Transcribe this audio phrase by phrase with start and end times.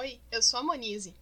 [0.00, 1.14] Oi, eu sou a Monize.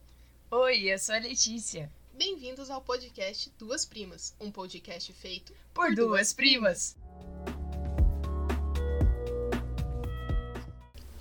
[0.52, 1.90] Oi, eu sou a Letícia.
[2.16, 6.94] Bem-vindos ao podcast Duas Primas, um podcast feito Por duas primas.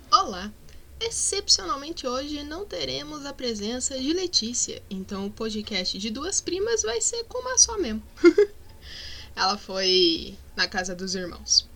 [0.08, 0.52] Olá!
[1.00, 7.00] Excepcionalmente hoje não teremos a presença de Letícia, então o podcast de duas primas vai
[7.00, 8.00] ser com uma só mesmo.
[9.34, 11.68] Ela foi na casa dos irmãos.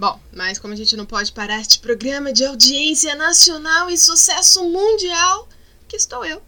[0.00, 4.64] Bom, mas como a gente não pode parar este programa de audiência nacional e sucesso
[4.64, 5.46] mundial,
[5.86, 6.42] que estou eu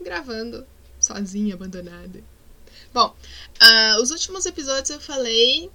[0.00, 0.66] gravando
[0.98, 2.24] sozinha, abandonada.
[2.94, 3.14] Bom,
[3.60, 5.70] uh, os últimos episódios eu falei,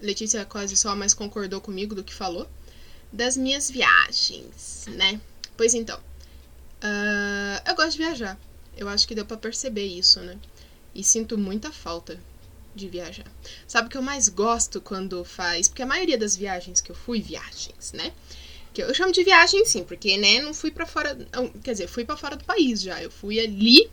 [0.00, 2.48] Letícia quase só mais concordou comigo do que falou,
[3.12, 5.20] das minhas viagens, né?
[5.56, 8.38] Pois então, uh, eu gosto de viajar.
[8.76, 10.38] Eu acho que deu para perceber isso, né?
[10.94, 12.20] E sinto muita falta
[12.74, 13.26] de viajar.
[13.66, 15.68] Sabe o que eu mais gosto quando faz?
[15.68, 18.12] Porque a maioria das viagens que eu fui, viagens, né?
[18.72, 21.16] Que eu chamo de viagem sim, porque, né, não fui para fora,
[21.62, 23.02] quer dizer, fui para fora do país já.
[23.02, 23.90] Eu fui ali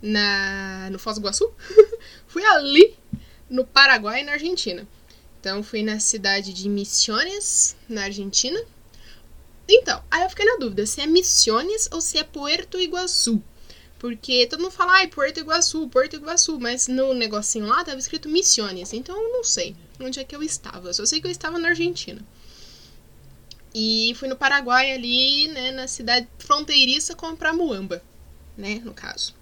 [0.00, 1.52] na no Foz do Iguaçu,
[2.26, 2.96] fui ali
[3.48, 4.86] no Paraguai e na Argentina.
[5.40, 8.60] Então fui na cidade de Misiones, na Argentina.
[9.68, 13.42] Então, aí eu fiquei na dúvida se é Misiones ou se é Puerto Iguaçu.
[14.02, 18.28] Porque todo mundo fala, ai, Puerto Iguaçu, Puerto Iguaçu, mas no negocinho lá tava escrito
[18.28, 20.88] Misiones, então eu não sei onde é que eu estava.
[20.88, 22.20] Eu só sei que eu estava na Argentina.
[23.72, 28.02] E fui no Paraguai ali, né, na cidade fronteiriça comprar muamba,
[28.56, 29.36] né, no caso.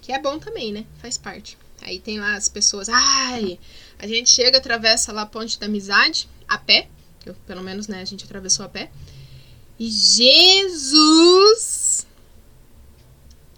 [0.00, 0.86] Que é bom também, né?
[1.02, 1.58] Faz parte.
[1.82, 3.60] Aí tem lá as pessoas, ai,
[3.98, 6.88] a gente chega, atravessa lá a Ponte da Amizade, a pé.
[7.26, 8.90] Eu, pelo menos, né, a gente atravessou a pé.
[9.78, 11.28] E Jesus!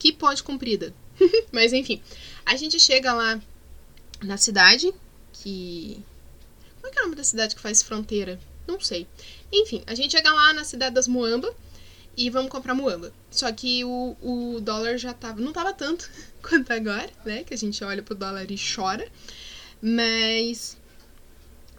[0.01, 0.95] Que ponte comprida.
[1.53, 2.03] Mas enfim,
[2.45, 3.41] a gente chega lá
[4.23, 4.93] na cidade,
[5.33, 6.03] que.
[6.77, 8.41] Como é que é o nome da cidade que faz fronteira?
[8.67, 9.07] Não sei.
[9.53, 11.55] Enfim, a gente chega lá na cidade das Moamba
[12.17, 13.13] e vamos comprar Moamba.
[13.31, 15.39] Só que o, o dólar já tava.
[15.39, 16.11] Não tava tanto
[16.43, 17.45] quanto agora, né?
[17.45, 19.07] Que a gente olha pro dólar e chora.
[19.83, 20.79] Mas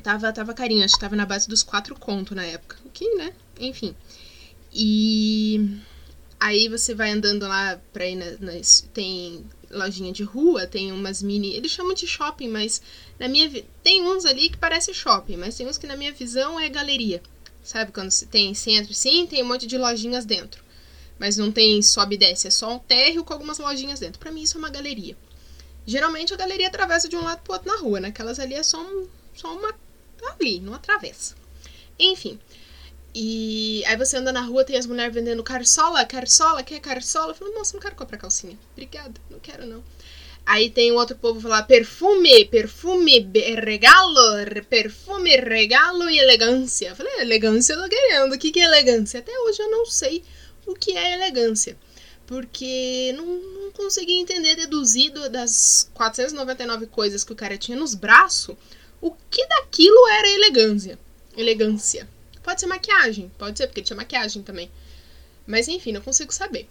[0.03, 2.77] tava, tava carinho, acho que tava na base dos quatro conto na época.
[2.85, 3.33] O que, né?
[3.59, 3.95] Enfim.
[4.71, 5.79] E
[6.41, 8.89] aí você vai andando lá pra ir na, nas.
[8.91, 11.53] Tem lojinha de rua, tem umas mini.
[11.53, 12.81] Eles chamam de shopping, mas
[13.19, 13.63] na minha.
[13.83, 17.21] Tem uns ali que parece shopping, mas tem uns que na minha visão é galeria.
[17.63, 17.91] Sabe?
[17.91, 20.63] Quando tem centro, sim, tem um monte de lojinhas dentro.
[21.19, 24.19] Mas não tem sobe e desce, é só um térreo com algumas lojinhas dentro.
[24.19, 25.15] Para mim isso é uma galeria.
[25.85, 28.07] Geralmente a galeria atravessa de um lado pro outro na rua, né?
[28.07, 29.71] Aquelas ali é só, um, só uma.
[30.39, 31.35] ali, não atravessa.
[31.99, 32.39] Enfim.
[33.13, 37.31] E aí você anda na rua, tem as mulheres vendendo carçola, carçola, quer carçola?
[37.31, 38.57] Eu falo, moça, não quero comprar calcinha.
[38.71, 39.83] Obrigada, não quero não.
[40.45, 43.29] Aí tem outro povo falar perfume, perfume,
[43.63, 44.15] regalo,
[44.69, 46.89] perfume, regalo e elegância.
[46.89, 48.33] Eu falei, elegância eu tô querendo.
[48.33, 49.19] O que, que é elegância?
[49.19, 50.23] Até hoje eu não sei
[50.65, 51.77] o que é elegância
[52.31, 58.55] porque não, não consegui entender deduzido das 499 coisas que o cara tinha nos braços,
[59.01, 60.97] o que daquilo era elegância.
[61.35, 62.07] Elegância.
[62.43, 64.69] Pode ser maquiagem, pode ser, porque tinha maquiagem também.
[65.45, 66.67] Mas enfim, não consigo saber.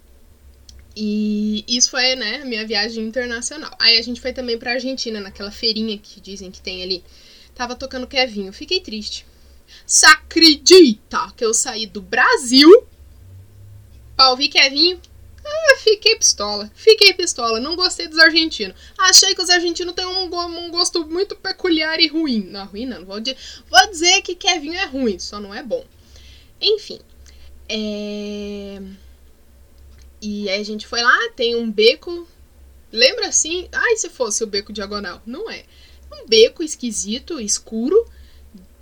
[0.95, 3.73] E isso foi, né, a minha viagem internacional.
[3.79, 7.03] Aí a gente foi também pra Argentina, naquela feirinha que dizem que tem ali.
[7.55, 9.25] Tava tocando Kevinho, fiquei triste.
[9.85, 12.85] Sacredita que eu saí do Brasil
[14.15, 14.99] pra ouvir Kevinho
[15.53, 16.71] ah, fiquei pistola.
[16.75, 17.59] Fiquei pistola.
[17.59, 18.75] Não gostei dos argentinos.
[18.97, 22.43] Achei que os argentinos têm um, um gosto muito peculiar e ruim.
[22.49, 23.05] Não, ruim não.
[23.05, 23.37] Vou, dizer,
[23.69, 25.85] vou dizer que Kevin é ruim, só não é bom.
[26.59, 26.99] Enfim.
[27.67, 28.81] É...
[30.21, 32.27] E aí a gente foi lá, tem um beco.
[32.91, 33.67] Lembra assim?
[33.71, 35.21] Ai, se fosse o beco diagonal.
[35.25, 35.63] Não é.
[36.11, 38.05] Um beco esquisito, escuro,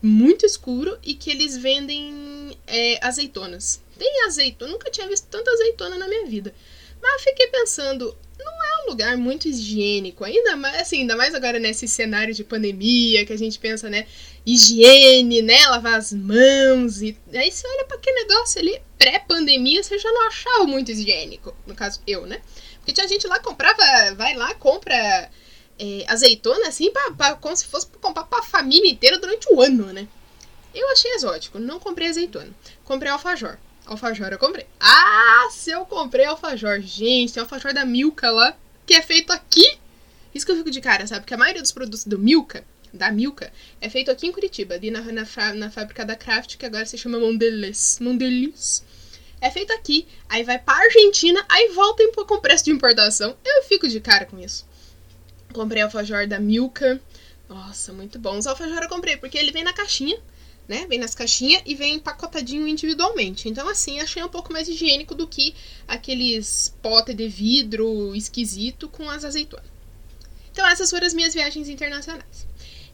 [0.02, 3.82] muito escuro, e que eles vendem é, azeitonas.
[4.00, 6.56] Tem azeitona, nunca tinha visto tanta azeitona na minha vida.
[7.02, 11.60] Mas fiquei pensando, não é um lugar muito higiênico, ainda mais assim, ainda mais agora
[11.60, 14.06] nesse cenário de pandemia que a gente pensa, né,
[14.46, 19.98] higiene, né, lavar as mãos e aí você olha para aquele negócio ali pré-pandemia, você
[19.98, 22.42] já não achava muito higiênico, no caso eu, né?
[22.78, 23.82] Porque tinha gente lá comprava,
[24.16, 25.30] vai lá, compra
[25.78, 29.62] é, azeitona assim, pra, pra, como se fosse pra comprar pra família inteira durante o
[29.62, 30.08] ano, né?
[30.74, 32.50] Eu achei exótico, não comprei azeitona.
[32.84, 33.58] Comprei alfajor.
[33.90, 34.68] Alfajor eu comprei.
[34.80, 36.80] Ah, se eu comprei alfajor.
[36.80, 38.56] Gente, tem alfajor da Milka lá,
[38.86, 39.80] que é feito aqui.
[40.34, 41.22] Isso que eu fico de cara, sabe?
[41.22, 42.64] Porque a maioria dos produtos do Milka,
[42.94, 43.52] da Milka,
[43.82, 45.26] é feito aqui em Curitiba, ali na, na,
[45.56, 47.98] na fábrica da Kraft, que agora se chama Mondelez.
[48.00, 48.84] Mondelez.
[49.42, 53.36] É feito aqui, aí vai pra Argentina, aí volta com preço de importação.
[53.44, 54.68] Eu fico de cara com isso.
[55.52, 57.02] Comprei alfajor da Milka.
[57.48, 58.38] Nossa, muito bom.
[58.38, 60.20] Os alfajor eu comprei porque ele vem na caixinha
[60.70, 60.86] né?
[60.88, 63.50] Vem nas caixinhas e vem empacotadinho individualmente.
[63.50, 65.56] Então, assim, achei um pouco mais higiênico do que
[65.88, 69.66] aqueles potes de vidro esquisito com as azeitonas.
[70.52, 72.48] Então, essas foram as minhas viagens internacionais.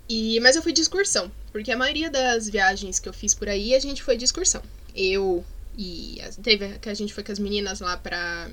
[0.08, 3.50] E, mas eu fui de excursão, porque a maioria das viagens que eu fiz por
[3.50, 4.64] aí, a gente foi de excursão.
[4.96, 5.44] Eu
[5.78, 8.50] e teve que a gente foi com as meninas lá pra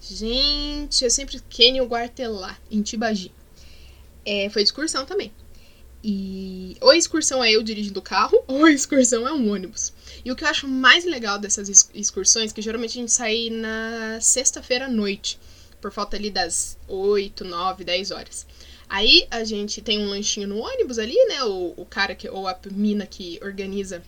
[0.00, 3.30] Gente, eu sempre Kenny Guartelá, em Tibagi.
[4.26, 5.30] É, foi excursão também.
[6.04, 9.92] E ou a excursão é eu dirigindo o carro, ou a excursão é um ônibus.
[10.24, 14.18] E o que eu acho mais legal dessas excursões, que geralmente a gente sai na
[14.20, 15.38] sexta-feira à noite,
[15.80, 18.46] por falta ali das 8, 9, 10 horas.
[18.88, 21.42] Aí a gente tem um lanchinho no ônibus ali, né?
[21.44, 24.02] O, o cara que, ou a mina que organiza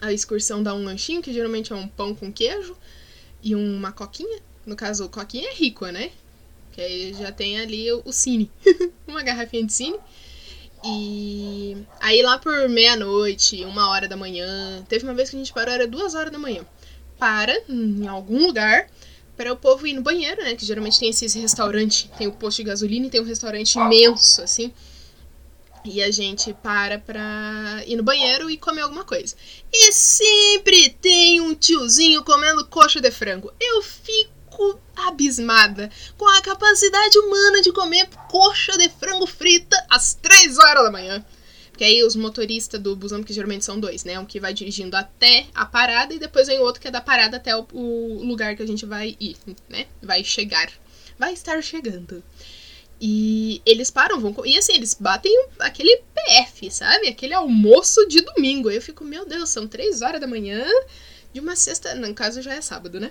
[0.00, 2.76] a excursão dá um lanchinho, que geralmente é um pão com queijo
[3.42, 4.40] e uma coquinha.
[4.64, 6.10] No caso, coquinha é rico, né?
[6.72, 8.50] Que aí já tem ali o, o cine.
[9.06, 9.98] uma garrafinha de cine.
[10.88, 15.52] E aí lá por meia-noite, uma hora da manhã, teve uma vez que a gente
[15.52, 16.64] parou, era duas horas da manhã.
[17.18, 18.88] Para em algum lugar
[19.36, 20.54] para o povo ir no banheiro, né?
[20.54, 24.42] Que geralmente tem esses restaurantes, tem o posto de gasolina e tem um restaurante imenso,
[24.42, 24.72] assim.
[25.84, 29.36] E a gente para pra ir no banheiro e comer alguma coisa.
[29.72, 33.52] E sempre tem um tiozinho comendo coxa de frango.
[33.60, 34.35] Eu fico
[34.94, 40.90] abismada com a capacidade humana de comer coxa de frango frita às 3 horas da
[40.90, 41.24] manhã.
[41.70, 44.18] Porque aí os motoristas do busão, que geralmente são dois, né?
[44.18, 47.36] Um que vai dirigindo até a parada e depois vem outro que é da parada
[47.36, 49.36] até o, o lugar que a gente vai ir,
[49.68, 49.86] né?
[50.02, 50.72] Vai chegar.
[51.18, 52.24] Vai estar chegando.
[52.98, 54.34] E eles param, vão.
[54.46, 57.08] E assim, eles batem aquele PF, sabe?
[57.08, 58.70] Aquele almoço de domingo.
[58.70, 60.64] Aí eu fico, meu Deus, são três horas da manhã
[61.30, 61.94] de uma sexta.
[61.94, 63.10] No caso já é sábado, né?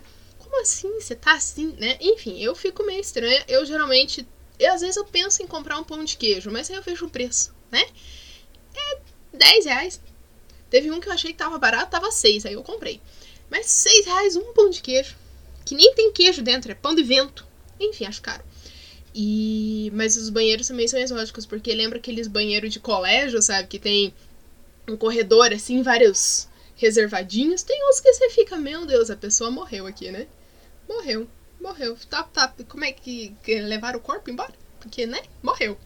[0.56, 1.02] Como assim?
[1.02, 1.98] Você tá assim, né?
[2.00, 3.44] Enfim, eu fico meio estranha.
[3.46, 4.26] Eu geralmente.
[4.58, 7.06] Eu, às vezes eu penso em comprar um pão de queijo, mas aí eu vejo
[7.06, 7.86] o preço, né?
[8.74, 9.00] é
[9.34, 10.02] 10 reais.
[10.70, 13.02] Teve um que eu achei que tava barato, tava 6, aí eu comprei.
[13.50, 15.18] Mas 6 reais um pão de queijo.
[15.66, 17.46] Que nem tem queijo dentro, é pão de vento.
[17.78, 18.44] Enfim, acho caro.
[19.14, 19.92] E...
[19.94, 23.68] Mas os banheiros também são exóticos, porque lembra aqueles banheiros de colégio, sabe?
[23.68, 24.14] Que tem
[24.88, 26.48] um corredor, assim, vários
[26.78, 27.62] reservadinhos.
[27.62, 30.28] Tem uns que você fica, meu Deus, a pessoa morreu aqui, né?
[30.88, 31.28] Morreu,
[31.60, 31.98] morreu.
[32.10, 32.54] Tá, tá.
[32.68, 34.54] Como é que, levaram o corpo embora?
[34.80, 35.22] Porque, né?
[35.42, 35.78] Morreu.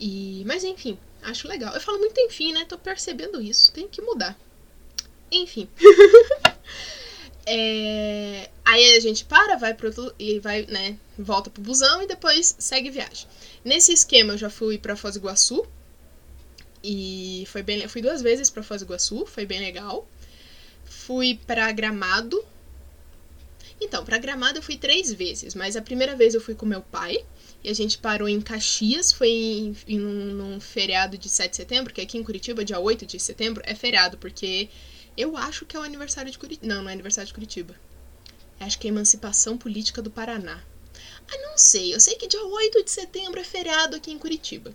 [0.00, 0.42] E...
[0.46, 1.74] Mas enfim, Acho legal.
[1.74, 2.64] Eu falo muito enfim, né?
[2.64, 3.72] Tô percebendo isso.
[3.72, 4.38] Tem que mudar.
[5.30, 5.68] Enfim.
[7.46, 8.48] é...
[8.64, 10.14] Aí a gente para, vai pro outro...
[10.18, 10.96] e vai, né?
[11.18, 13.26] Volta pro busão e depois segue viagem.
[13.64, 15.66] Nesse esquema eu já fui para Foz do Iguaçu.
[16.82, 17.86] E foi bem.
[17.88, 20.08] Fui duas vezes para Foz do Iguaçu, foi bem legal.
[20.84, 22.42] Fui para Gramado.
[23.80, 26.82] Então, para Gramado eu fui três vezes, mas a primeira vez eu fui com meu
[26.82, 27.24] pai.
[27.62, 31.56] E a gente parou em Caxias, foi em, em um, num feriado de 7 de
[31.56, 34.68] setembro, que aqui em Curitiba, dia 8 de setembro, é feriado, porque
[35.16, 36.66] eu acho que é o aniversário de Curitiba.
[36.66, 37.74] Não, não é aniversário de Curitiba.
[38.60, 40.62] Acho que é a emancipação política do Paraná.
[41.30, 41.94] Ah, não sei.
[41.94, 44.74] Eu sei que dia 8 de setembro é feriado aqui em Curitiba.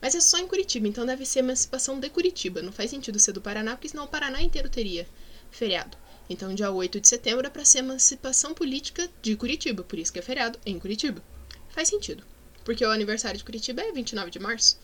[0.00, 2.60] Mas é só em Curitiba, então deve ser emancipação de Curitiba.
[2.60, 5.06] Não faz sentido ser do Paraná, porque senão o Paraná inteiro teria
[5.50, 5.96] feriado.
[6.28, 10.18] Então, dia 8 de setembro é para ser emancipação política de Curitiba, por isso que
[10.18, 11.22] é feriado em Curitiba.
[11.68, 12.24] Faz sentido.
[12.64, 14.78] Porque o aniversário de Curitiba é 29 de março.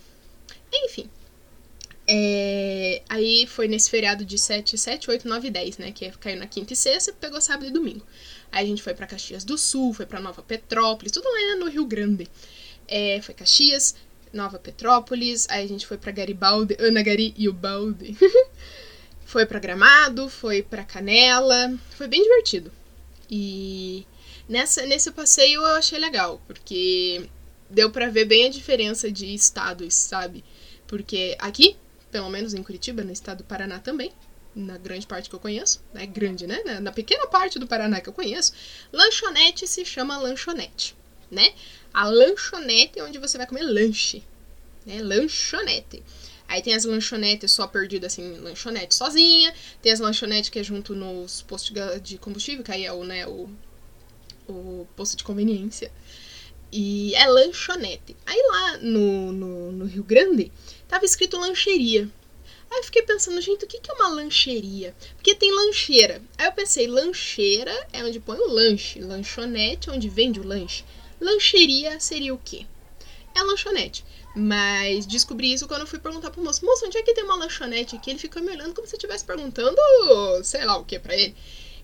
[0.73, 1.09] Enfim.
[2.07, 3.03] É...
[3.09, 5.93] Aí foi nesse feriado de 7, 7, 8, 9 e 10, né?
[5.93, 8.05] Que caiu na quinta e sexta, pegou sábado e domingo.
[8.53, 11.71] Aí a gente foi para Caxias do Sul, foi para Nova Petrópolis, tudo lá no
[11.71, 12.29] Rio Grande.
[12.89, 13.95] É, foi Caxias,
[14.33, 18.17] Nova Petrópolis, aí a gente foi para Garibaldi, Ana Gari e o Balde.
[19.31, 22.71] foi para Gramado, foi para Canela, foi bem divertido.
[23.31, 24.07] E
[24.51, 27.31] Nessa, nesse passeio eu achei legal, porque
[27.71, 30.43] deu para ver bem a diferença de estados, sabe?
[30.89, 31.77] Porque aqui,
[32.11, 34.11] pelo menos em Curitiba, no estado do Paraná também,
[34.53, 36.81] na grande parte que eu conheço, é grande, né?
[36.81, 38.53] Na pequena parte do Paraná que eu conheço,
[38.93, 40.97] lanchonete se chama lanchonete,
[41.31, 41.55] né?
[41.95, 44.25] A lanchonete é onde você vai comer lanche,
[44.85, 45.01] né?
[45.01, 46.03] Lanchonete.
[46.51, 49.55] Aí tem as lanchonetes só perdidas assim, lanchonete sozinha.
[49.81, 53.25] Tem as lanchonetes que é junto nos postos de combustível, que aí é o, né,
[53.25, 53.49] o
[54.51, 55.93] o posto de conveniência.
[56.73, 58.17] E é lanchonete.
[58.27, 60.53] Aí lá no, no, no Rio Grande
[60.89, 62.09] tava escrito lancheria.
[62.71, 64.95] Aí eu fiquei pensando, gente, o que, que é uma lancheria?
[65.17, 66.23] Porque tem lancheira.
[66.39, 69.01] Aí eu pensei, lancheira é onde põe o lanche.
[69.01, 70.85] Lanchonete é onde vende o lanche.
[71.21, 72.67] Lancheria seria o quê?
[73.37, 74.05] É lanchonete.
[74.35, 76.65] Mas descobri isso quando eu fui perguntar pro moço.
[76.65, 78.11] Moço, onde é que tem uma lanchonete aqui?
[78.11, 79.77] Ele ficou me olhando como se eu estivesse perguntando,
[80.45, 81.35] sei lá o que para ele.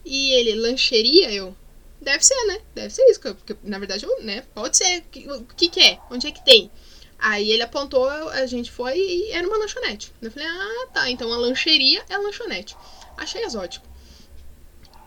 [0.05, 1.33] E ele, lancheria?
[1.33, 1.57] Eu,
[2.01, 2.61] Deve ser, né?
[2.75, 3.21] Deve ser isso.
[3.21, 4.43] Porque, na verdade, né?
[4.55, 5.05] Pode ser.
[5.39, 5.99] O que, que é?
[6.11, 6.71] Onde é que tem?
[7.19, 10.13] Aí ele apontou, a gente foi e era uma lanchonete.
[10.21, 12.77] Eu falei, ah, tá, então a lancheria é a lanchonete.
[13.17, 13.87] Achei exótico.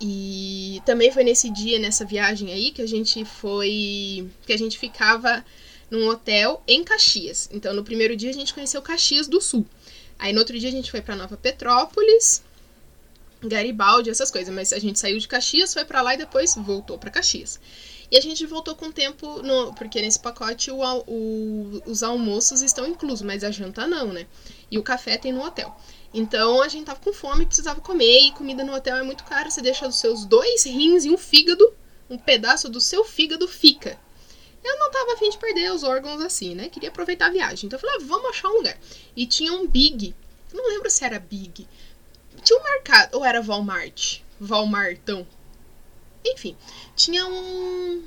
[0.02, 4.28] E também foi nesse dia, nessa viagem aí, que a gente foi.
[4.46, 5.46] que a gente ficava
[5.90, 7.50] num hotel em Caxias.
[7.52, 9.66] Então, no primeiro dia a gente conheceu Caxias do Sul.
[10.18, 12.44] Aí no outro dia a gente foi para Nova Petrópolis,
[13.42, 14.54] Garibaldi, essas coisas.
[14.54, 17.60] Mas a gente saiu de Caxias, foi para lá e depois voltou para Caxias.
[18.12, 22.88] E a gente voltou com tempo, no, porque nesse pacote o, o, os almoços estão
[22.88, 24.26] inclusos, mas a janta não, né?
[24.70, 25.76] E o café tem no hotel.
[26.12, 29.50] Então a gente tava com fome, precisava comer, e comida no hotel é muito cara.
[29.50, 31.72] Você deixa os seus dois rins e um fígado,
[32.10, 34.00] um pedaço do seu fígado fica.
[34.64, 36.70] Eu não tava afim de perder os órgãos assim, né?
[36.70, 37.68] Queria aproveitar a viagem.
[37.68, 38.78] Então eu falei, ah, vamos achar um lugar.
[39.16, 40.16] E tinha um Big.
[40.54, 41.68] Não lembro se era Big.
[42.44, 43.16] Tinha um mercado.
[43.16, 44.22] Ou era Walmart?
[44.40, 45.26] Walmartão.
[46.26, 46.56] Enfim,
[46.96, 48.04] tinha um.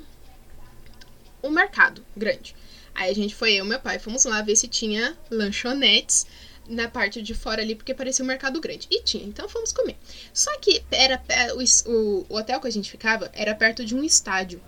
[1.41, 2.55] Um mercado grande.
[2.95, 6.25] Aí a gente foi, eu e meu pai, fomos lá ver se tinha lanchonetes
[6.67, 8.87] na parte de fora ali, porque parecia um mercado grande.
[8.89, 9.97] E tinha, então fomos comer.
[10.33, 11.21] Só que era
[11.55, 14.61] o, o, o hotel que a gente ficava era perto de um estádio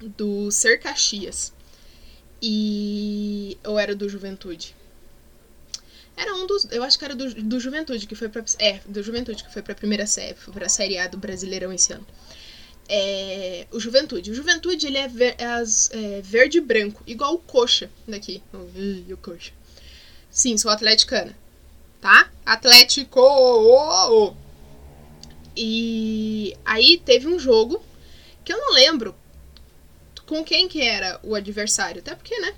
[0.00, 1.52] do Ser Caxias.
[2.40, 3.56] E.
[3.64, 4.74] Ou era do Juventude?
[6.16, 6.66] Era um dos.
[6.70, 8.44] Eu acho que era do, do Juventude, que foi pra.
[8.58, 12.06] É, do Juventude, que foi pra primeira série, pra Série A do Brasileirão esse ano.
[12.88, 14.30] É, o Juventude.
[14.30, 18.42] O Juventude, ele é, ver, é, as, é verde e branco, igual o Coxa daqui.
[18.52, 19.52] O, o Coxa.
[20.30, 21.36] Sim, sou atleticana.
[22.00, 22.30] Tá?
[22.44, 23.20] Atlético!
[23.20, 24.34] Oh, oh.
[25.56, 27.82] E aí teve um jogo
[28.44, 29.14] que eu não lembro
[30.26, 32.54] com quem que era o adversário, até porque, né?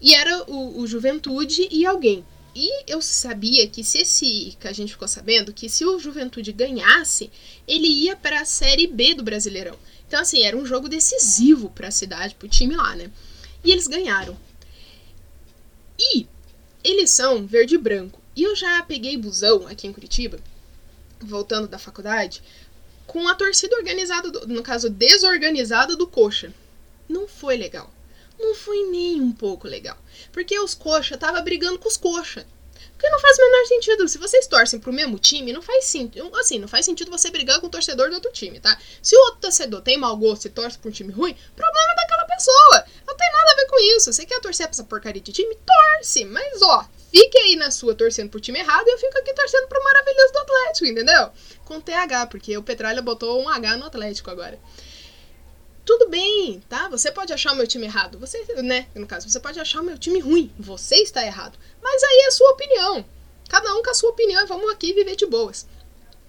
[0.00, 2.24] E era o, o Juventude e alguém.
[2.54, 6.52] E eu sabia que se esse, que a gente ficou sabendo, que se o Juventude
[6.52, 7.30] ganhasse,
[7.68, 9.76] ele ia para a Série B do Brasileirão.
[10.08, 13.10] Então, assim, era um jogo decisivo para a cidade, para o time lá, né?
[13.62, 14.36] E eles ganharam.
[15.98, 16.26] E
[16.82, 18.20] eles são verde e branco.
[18.34, 20.38] E eu já peguei busão aqui em Curitiba,
[21.20, 22.42] voltando da faculdade,
[23.06, 26.52] com a torcida organizada, do, no caso, desorganizada do Coxa.
[27.08, 27.90] Não foi legal.
[28.38, 29.96] Não foi nem um pouco legal.
[30.32, 32.46] Porque os coxa tava brigando com os coxa.
[32.92, 34.08] Porque não faz o menor sentido.
[34.08, 36.34] Se vocês torcem pro mesmo time, não faz sentido.
[36.36, 38.78] Assim, não faz sentido você brigar com o torcedor do outro time, tá?
[39.02, 42.24] Se o outro torcedor tem mau gosto e torce pra um time ruim, problema daquela
[42.24, 42.84] pessoa.
[43.06, 44.12] Não tem nada a ver com isso.
[44.12, 45.56] Você quer torcer pra essa porcaria de time?
[45.56, 46.24] Torce.
[46.24, 49.68] Mas, ó, fique aí na sua torcendo pro time errado e eu fico aqui torcendo
[49.68, 51.30] pro maravilhoso do Atlético, entendeu?
[51.64, 54.58] Com TH, porque o Petralha botou um H no Atlético agora
[55.86, 56.88] tudo bem, tá?
[56.88, 58.88] Você pode achar o meu time errado, você, né?
[58.92, 61.56] No caso, você pode achar o meu time ruim, você está errado.
[61.80, 63.04] Mas aí é a sua opinião.
[63.48, 65.64] Cada um com a sua opinião e vamos aqui viver de boas.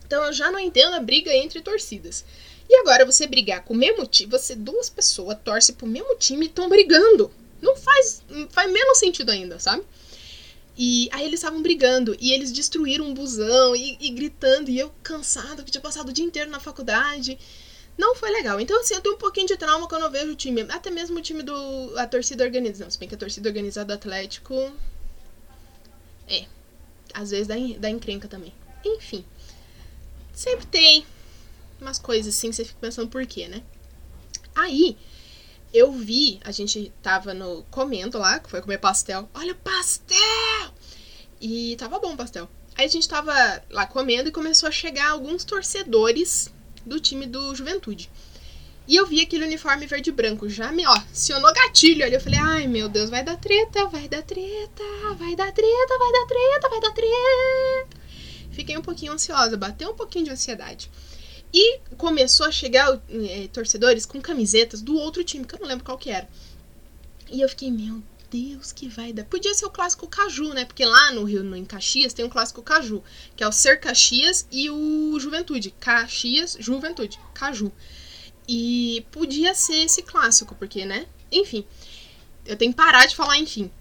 [0.06, 2.24] Então eu já não entendo a briga entre torcidas.
[2.70, 6.46] E agora você brigar com o mesmo time, você duas pessoas torcem pro mesmo time
[6.46, 7.32] e estão brigando.
[7.60, 8.22] Não faz,
[8.52, 9.84] faz menos sentido ainda, sabe?
[10.78, 14.94] E aí eles estavam brigando e eles destruíram um busão e, e gritando e eu
[15.02, 17.40] cansado que tinha passado o dia inteiro na faculdade
[17.98, 18.62] não foi legal.
[18.62, 20.62] Então, assim, eu tenho um pouquinho de trauma quando eu vejo o time.
[20.70, 21.98] Até mesmo o time do.
[21.98, 22.86] A torcida organizada.
[22.86, 24.72] Não, se bem que a torcida organizada do Atlético.
[26.28, 26.46] É.
[27.14, 28.54] Às vezes dá, dá encrenca também.
[28.86, 29.26] Enfim.
[30.34, 31.06] Sempre tem
[31.82, 33.64] umas coisas assim, você fica pensando por quê, né?
[34.54, 34.98] Aí,
[35.74, 39.28] eu vi, a gente tava no comendo lá, que foi comer pastel.
[39.34, 40.74] Olha o pastel!
[41.42, 42.48] E tava bom o pastel.
[42.76, 43.34] Aí a gente tava
[43.70, 46.52] lá comendo e começou a chegar alguns torcedores
[46.88, 48.10] do time do Juventude.
[48.88, 52.16] E eu vi aquele uniforme verde e branco, já me, ó, acionou gatilho ali.
[52.16, 54.84] Eu falei, ai meu Deus, vai dar treta, vai dar treta,
[55.20, 58.02] vai dar treta, vai dar treta, vai dar treta.
[58.52, 60.90] Fiquei um pouquinho ansiosa, bateu um pouquinho de ansiedade.
[61.54, 65.84] E começou a chegar é, torcedores com camisetas do outro time, que eu não lembro
[65.84, 66.28] qual que era.
[67.30, 69.24] E eu fiquei, meu Deus, que vai dar.
[69.26, 70.66] Podia ser o clássico Caju, né?
[70.66, 73.04] Porque lá no Rio, no, em Caxias, tem um clássico Caju,
[73.36, 75.72] que é o Ser Caxias e o Juventude.
[75.80, 77.72] Caxias, Juventude, Caju.
[78.48, 81.06] E podia ser esse clássico, porque, né?
[81.32, 81.66] Enfim,
[82.46, 83.72] eu tenho que parar de falar, enfim.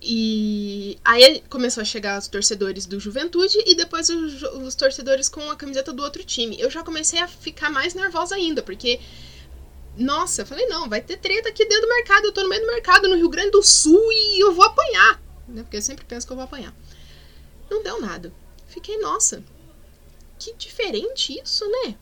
[0.00, 5.50] E aí começou a chegar os torcedores do Juventude e depois os, os torcedores com
[5.50, 6.60] a camiseta do outro time.
[6.60, 9.00] Eu já comecei a ficar mais nervosa ainda, porque
[9.96, 12.26] nossa, eu falei, não, vai ter treta aqui dentro do mercado.
[12.26, 15.22] Eu tô no meio do mercado, no Rio Grande do Sul, e eu vou apanhar.
[15.48, 15.62] Né?
[15.62, 16.74] Porque eu sempre penso que eu vou apanhar.
[17.70, 18.32] Não deu nada.
[18.68, 19.42] Fiquei, nossa,
[20.38, 21.96] que diferente isso, né?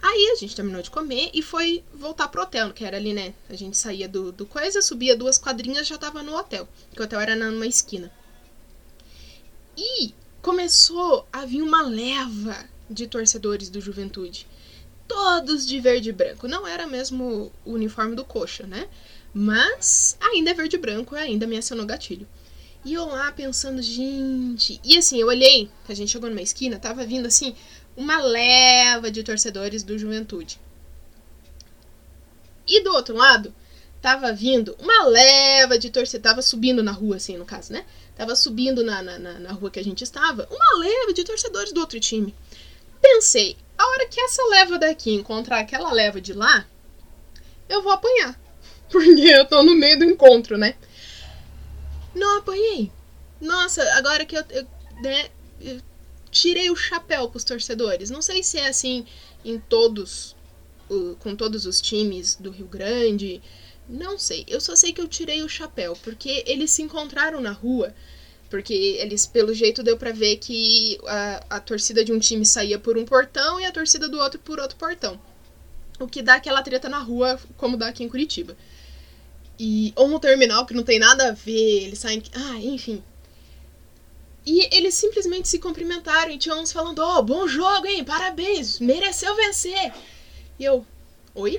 [0.00, 3.34] Aí a gente terminou de comer e foi voltar pro hotel, que era ali, né?
[3.48, 6.68] A gente saía do, do coisa, subia duas quadrinhas já tava no hotel.
[6.92, 8.12] Que o hotel era numa esquina.
[9.76, 10.12] E
[10.42, 14.46] começou a vir uma leva de torcedores do Juventude
[15.12, 16.48] todos de verde e branco.
[16.48, 18.88] Não era mesmo o uniforme do coxa, né?
[19.34, 22.26] Mas ainda é verde e branco, ainda me acionou gatilho.
[22.84, 24.80] E eu lá pensando, gente.
[24.82, 27.54] E assim, eu olhei, a gente chegou numa esquina, tava vindo assim,
[27.96, 30.58] uma leva de torcedores do Juventude.
[32.66, 33.54] E do outro lado,
[34.00, 36.22] tava vindo uma leva de torcedores.
[36.22, 37.84] Tava subindo na rua, assim, no caso, né?
[38.16, 41.80] Tava subindo na, na, na, rua que a gente estava, uma leva de torcedores do
[41.80, 42.34] outro time.
[43.02, 46.66] Pensei, a hora que essa leva daqui encontrar aquela leva de lá,
[47.68, 48.40] eu vou apanhar.
[48.88, 50.76] Porque eu tô no meio do encontro, né?
[52.14, 52.92] Não apanhei.
[53.40, 54.66] Nossa, agora que eu, eu,
[55.02, 55.30] né,
[55.60, 55.80] eu
[56.30, 58.08] tirei o chapéu pros torcedores.
[58.08, 59.04] Não sei se é assim
[59.44, 60.36] em todos,
[61.18, 63.42] com todos os times do Rio Grande.
[63.88, 64.44] Não sei.
[64.46, 67.92] Eu só sei que eu tirei o chapéu, porque eles se encontraram na rua.
[68.52, 72.78] Porque eles, pelo jeito, deu para ver que a, a torcida de um time saía
[72.78, 75.18] por um portão e a torcida do outro por outro portão.
[75.98, 78.54] O que dá aquela treta na rua, como dá aqui em Curitiba.
[79.58, 82.22] E, ou no terminal, que não tem nada a ver, eles saem.
[82.34, 83.02] Ah, enfim.
[84.44, 88.04] E eles simplesmente se cumprimentaram e tinha uns falando: Oh, bom jogo, hein?
[88.04, 89.94] Parabéns, mereceu vencer.
[90.58, 90.84] E eu:
[91.34, 91.58] Oi?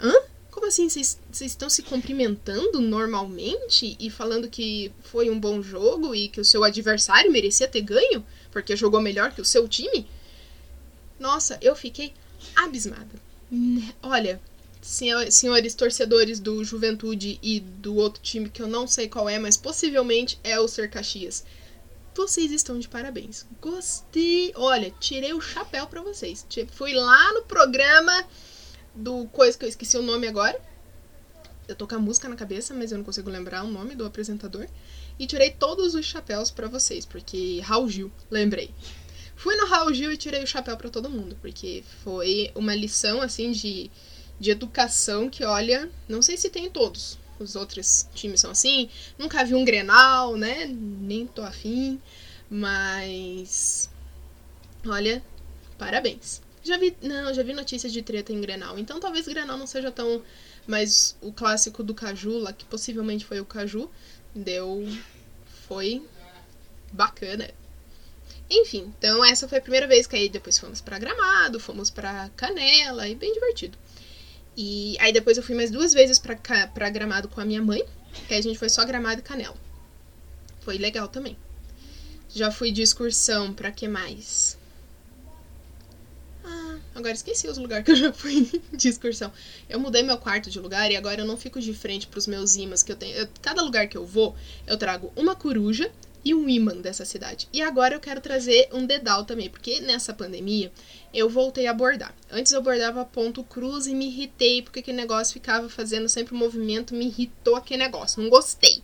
[0.00, 0.29] Hã?
[0.50, 0.88] Como assim?
[0.88, 6.44] Vocês estão se cumprimentando normalmente e falando que foi um bom jogo e que o
[6.44, 10.06] seu adversário merecia ter ganho porque jogou melhor que o seu time?
[11.18, 12.12] Nossa, eu fiquei
[12.56, 13.30] abismada.
[14.02, 14.40] Olha,
[14.80, 19.56] senhores torcedores do Juventude e do outro time que eu não sei qual é, mas
[19.56, 21.44] possivelmente é o Ser Caxias.
[22.14, 23.46] Vocês estão de parabéns.
[23.60, 24.52] Gostei.
[24.56, 26.44] Olha, tirei o chapéu para vocês.
[26.72, 28.26] Fui lá no programa
[28.94, 30.60] do coisa que eu esqueci o nome agora.
[31.68, 34.04] Eu tô com a música na cabeça, mas eu não consigo lembrar o nome do
[34.04, 34.66] apresentador.
[35.18, 38.74] E tirei todos os chapéus para vocês, porque Raul Gil, lembrei.
[39.36, 43.22] Fui no Raul Gil e tirei o chapéu para todo mundo, porque foi uma lição
[43.22, 43.90] assim de
[44.40, 47.18] de educação que, olha, não sei se tem todos.
[47.38, 48.88] Os outros times são assim.
[49.18, 50.66] Nunca vi um Grenal, né?
[50.66, 52.00] Nem tô afim.
[52.48, 53.90] Mas.
[54.86, 55.22] Olha,
[55.78, 56.40] parabéns.
[56.70, 56.96] Já vi.
[57.02, 58.78] Não, já vi notícias de treta em Grenal.
[58.78, 60.22] Então talvez Grenal não seja tão.
[60.68, 63.90] Mas o clássico do Caju, lá, que possivelmente foi o Caju,
[64.32, 64.86] deu.
[65.66, 66.00] Foi
[66.92, 67.50] bacana.
[68.48, 72.28] Enfim, então essa foi a primeira vez que aí depois fomos para Gramado, fomos para
[72.36, 73.76] Canela e bem divertido.
[74.56, 77.84] E aí depois eu fui mais duas vezes pra Gramado com a minha mãe,
[78.28, 79.56] que a gente foi só Gramado e Canela.
[80.60, 81.36] Foi legal também.
[82.28, 84.56] Já fui de excursão pra que mais?
[87.00, 89.32] Agora esqueci os lugares que eu já fui de excursão.
[89.68, 92.56] Eu mudei meu quarto de lugar e agora eu não fico de frente pros meus
[92.56, 93.16] imãs que eu tenho.
[93.16, 94.36] Eu, cada lugar que eu vou,
[94.66, 95.90] eu trago uma coruja
[96.22, 97.48] e um imã dessa cidade.
[97.54, 100.70] E agora eu quero trazer um dedal também, porque nessa pandemia
[101.14, 102.14] eu voltei a bordar.
[102.30, 106.38] Antes eu bordava ponto cruz e me irritei, porque aquele negócio ficava fazendo sempre um
[106.38, 108.82] movimento, me irritou aquele negócio, não gostei.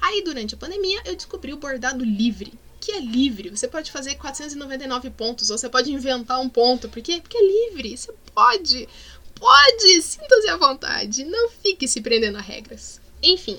[0.00, 3.48] Aí durante a pandemia eu descobri o bordado livre, que é livre.
[3.48, 6.88] Você pode fazer 499 pontos, ou você pode inventar um ponto.
[6.88, 7.20] Por quê?
[7.22, 7.96] Porque é livre.
[7.96, 8.88] Você pode.
[9.36, 10.02] Pode!
[10.02, 11.24] Sinta-se à vontade.
[11.24, 13.00] Não fique se prendendo a regras.
[13.22, 13.58] Enfim.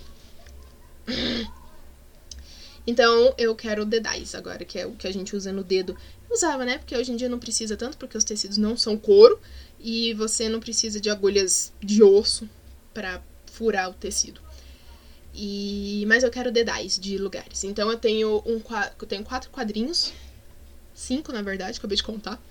[2.85, 5.95] Então eu quero dedais agora, que é o que a gente usa no dedo.
[6.29, 6.77] usava, né?
[6.77, 9.39] Porque hoje em dia não precisa tanto, porque os tecidos não são couro
[9.79, 12.49] e você não precisa de agulhas de osso
[12.93, 14.41] para furar o tecido.
[15.33, 17.63] E mas eu quero dedais de lugares.
[17.63, 18.61] Então eu tenho um
[18.99, 20.13] eu tenho quatro quadrinhos,
[20.93, 22.41] cinco na verdade, acabei de contar,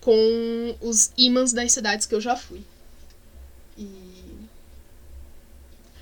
[0.00, 2.62] com os ímãs das cidades que eu já fui.
[3.76, 4.08] E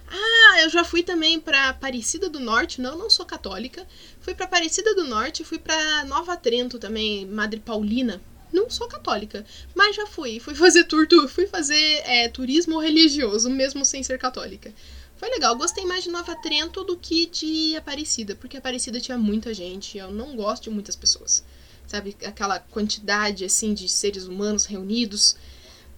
[0.09, 3.87] ah, eu já fui também para Aparecida do Norte, não, não sou católica.
[4.21, 8.21] Fui para Aparecida do Norte, fui para Nova Trento também, Madre Paulina.
[8.53, 9.45] Não sou católica,
[9.75, 10.39] mas já fui.
[10.39, 14.73] Fui fazer tour, fui fazer é, turismo religioso, mesmo sem ser católica.
[15.17, 19.55] Foi legal, gostei mais de Nova Trento do que de Aparecida, porque Aparecida tinha muita
[19.55, 21.43] gente, eu não gosto de muitas pessoas.
[21.87, 25.37] Sabe, aquela quantidade assim de seres humanos reunidos.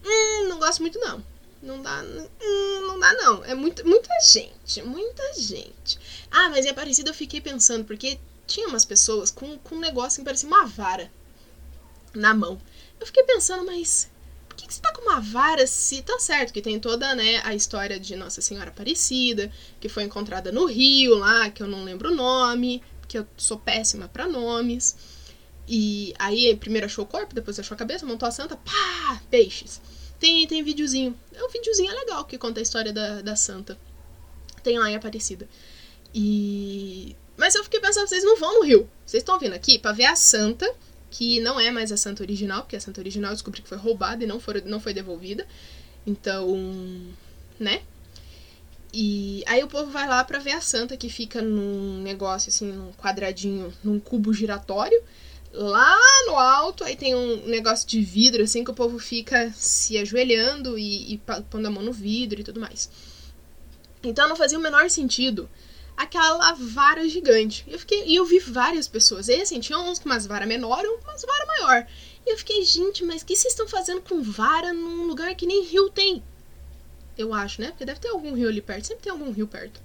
[0.05, 1.23] Hum, não gosto muito não.
[1.61, 2.01] Não dá.
[2.01, 3.43] Hum, não dá, não.
[3.43, 4.81] É muito, muita gente.
[4.83, 5.99] Muita gente.
[6.31, 10.19] Ah, mas em Aparecida eu fiquei pensando, porque tinha umas pessoas com, com um negócio
[10.19, 11.11] que parecia uma vara
[12.13, 12.61] na mão.
[12.99, 14.09] Eu fiquei pensando, mas
[14.59, 16.01] que, que você tá com uma vara se.
[16.01, 20.51] Tá certo que tem toda né, a história de Nossa Senhora Aparecida, que foi encontrada
[20.51, 24.95] no Rio lá, que eu não lembro o nome, que eu sou péssima para nomes.
[25.67, 29.81] E aí primeiro achou o corpo, depois achou a cabeça, montou a santa, pá, peixes.
[30.19, 31.17] Tem, tem videozinho.
[31.33, 33.79] É um videozinho legal que conta a história da, da santa.
[34.61, 35.47] Tem lá em Aparecida.
[36.13, 37.15] E.
[37.37, 38.89] Mas eu fiquei pensando, vocês não vão no Rio.
[39.05, 40.69] Vocês estão vindo aqui para ver a santa,
[41.09, 43.77] que não é mais a santa original, porque a santa original eu descobri que foi
[43.77, 45.47] roubada e não foi, não foi devolvida.
[46.05, 46.47] Então,
[47.59, 47.81] né?
[48.93, 52.71] E aí o povo vai lá pra ver a santa que fica num negócio assim,
[52.71, 55.01] num quadradinho, num cubo giratório.
[55.51, 59.97] Lá no alto, aí tem um negócio de vidro, assim, que o povo fica se
[59.97, 61.17] ajoelhando e, e
[61.49, 62.89] pondo a mão no vidro e tudo mais.
[64.03, 65.49] Então não fazia o menor sentido
[65.99, 67.65] aquela vara gigante.
[67.67, 69.27] Eu fiquei, e eu vi várias pessoas.
[69.27, 71.87] E assim, tinha uns com umas vara menor e uns com umas vara maior.
[72.25, 75.45] E eu fiquei, gente, mas o que vocês estão fazendo com vara num lugar que
[75.45, 76.23] nem rio tem?
[77.17, 77.71] Eu acho, né?
[77.71, 78.87] Porque deve ter algum rio ali perto.
[78.87, 79.81] Sempre tem algum rio perto.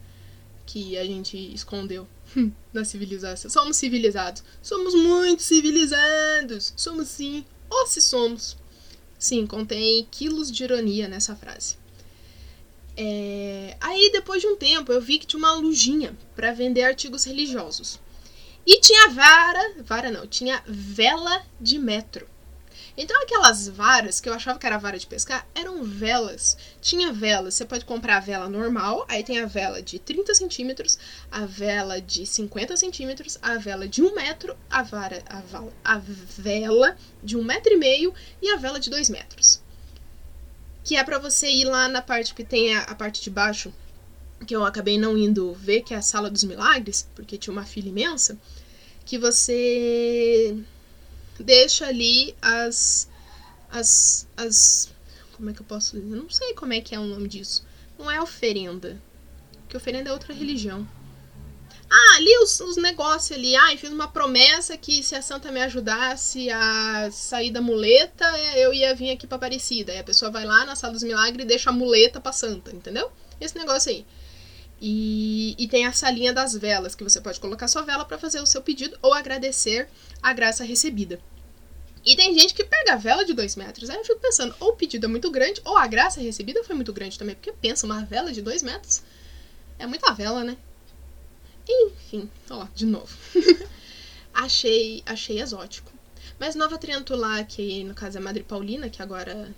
[0.64, 2.07] Que a gente escondeu
[2.72, 3.50] na civilização.
[3.50, 4.44] Somos civilizados.
[4.62, 6.72] Somos muito civilizados.
[6.77, 7.44] Somos sim.
[7.68, 8.57] Ou se somos.
[9.18, 11.77] Sim, contém quilos de ironia nessa frase.
[12.96, 13.76] É...
[13.80, 18.00] Aí, depois de um tempo, eu vi que tinha uma lojinha para vender artigos religiosos.
[18.66, 22.26] E tinha vara, vara não, tinha vela de metro.
[22.96, 26.57] Então aquelas varas que eu achava que era vara de pescar eram velas.
[26.80, 30.96] Tinha velas, você pode comprar a vela normal, aí tem a vela de 30 centímetros,
[31.30, 35.42] a vela de 50 centímetros, a vela de 1 metro, a, vara, a,
[35.85, 39.61] a vela de 1 metro e meio e a vela de 2 metros.
[40.84, 43.72] Que é para você ir lá na parte que tem a, a parte de baixo,
[44.46, 47.64] que eu acabei não indo ver, que é a Sala dos Milagres, porque tinha uma
[47.64, 48.38] fila imensa,
[49.04, 50.56] que você
[51.40, 53.08] deixa ali as.
[53.70, 54.28] as.
[54.36, 54.92] as.
[55.32, 56.14] Como é que eu posso dizer?
[56.14, 57.64] Eu não sei como é que é o nome disso.
[57.98, 59.00] Não é oferenda.
[59.62, 60.86] Porque oferenda é outra religião.
[61.96, 63.54] Ah, ali os, os negócios ali.
[63.54, 68.24] Ah, fiz uma promessa que se a santa me ajudasse a sair da muleta,
[68.57, 69.92] eu ia vir aqui pra Aparecida.
[69.92, 72.74] Aí a pessoa vai lá na sala dos milagres e deixa a muleta pra santa,
[72.74, 73.12] entendeu?
[73.40, 74.04] Esse negócio aí.
[74.80, 78.40] E, e tem a salinha das velas, que você pode colocar sua vela para fazer
[78.40, 79.88] o seu pedido ou agradecer
[80.20, 81.20] a graça recebida.
[82.04, 83.88] E tem gente que pega a vela de dois metros.
[83.88, 86.74] Aí eu fico pensando, ou o pedido é muito grande, ou a graça recebida foi
[86.74, 87.37] muito grande também.
[87.37, 89.00] Porque pensa, uma vela de dois metros
[89.78, 90.57] é muita vela, né?
[91.68, 93.16] Enfim, ó, de novo.
[94.33, 95.92] achei, achei exótico.
[96.38, 99.55] Mas Nova Triantulá, que no caso é Madre Paulina, que agora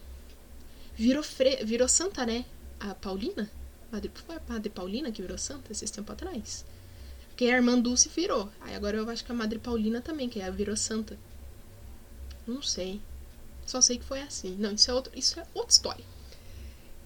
[0.94, 1.64] virou, fre...
[1.64, 2.44] virou santa, né?
[2.78, 3.50] A Paulina?
[3.90, 6.64] Madre, foi a Madre Paulina que virou santa esses tempos atrás?
[7.28, 8.50] Porque a irmã Dulce virou.
[8.60, 11.18] Aí agora eu acho que a Madre Paulina também, que é, virou santa.
[12.46, 13.00] Não sei.
[13.66, 14.56] Só sei que foi assim.
[14.56, 16.04] Não, isso é, outro, isso é outra história.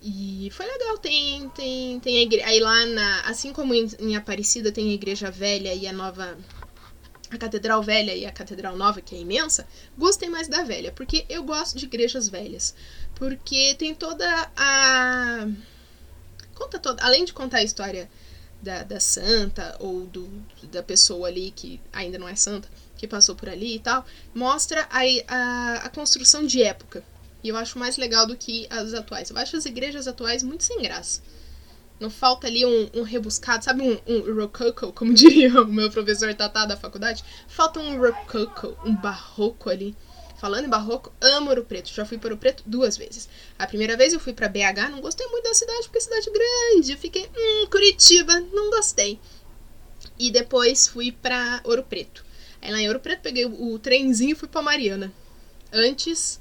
[0.03, 2.47] E foi legal, tem, tem, tem a igreja.
[2.47, 3.21] Aí lá na.
[3.23, 6.39] Assim como em, Aparecida tem a igreja velha e a nova.
[7.31, 9.65] A Catedral Velha e a Catedral Nova, que é imensa,
[9.97, 12.75] gostei mais da velha, porque eu gosto de igrejas velhas.
[13.15, 15.47] Porque tem toda a
[16.61, 18.11] conta toda, além de contar a história
[18.61, 20.29] da, da santa ou do,
[20.65, 24.87] da pessoa ali que ainda não é santa, que passou por ali e tal, mostra
[24.91, 27.03] a, a, a construção de época.
[27.43, 29.31] E eu acho mais legal do que as atuais.
[29.31, 31.23] Eu acho as igrejas atuais muito sem graça.
[31.99, 36.35] Não falta ali um, um rebuscado, sabe um, um rococo, como diria o meu professor
[36.35, 37.25] Tatá da faculdade?
[37.47, 39.95] Falta um rococo, um barroco ali
[40.41, 41.91] Falando em barroco, amo Ouro Preto.
[41.93, 43.29] Já fui para Ouro Preto duas vezes.
[43.59, 46.31] A primeira vez eu fui para BH, não gostei muito da cidade, porque é cidade
[46.31, 46.93] grande.
[46.93, 49.21] Eu fiquei, hum, Curitiba, não gostei.
[50.19, 52.25] E depois fui para Ouro Preto.
[52.63, 55.13] Aí lá em Ouro Preto peguei o, trenzinho e fui para Mariana.
[55.71, 56.41] Antes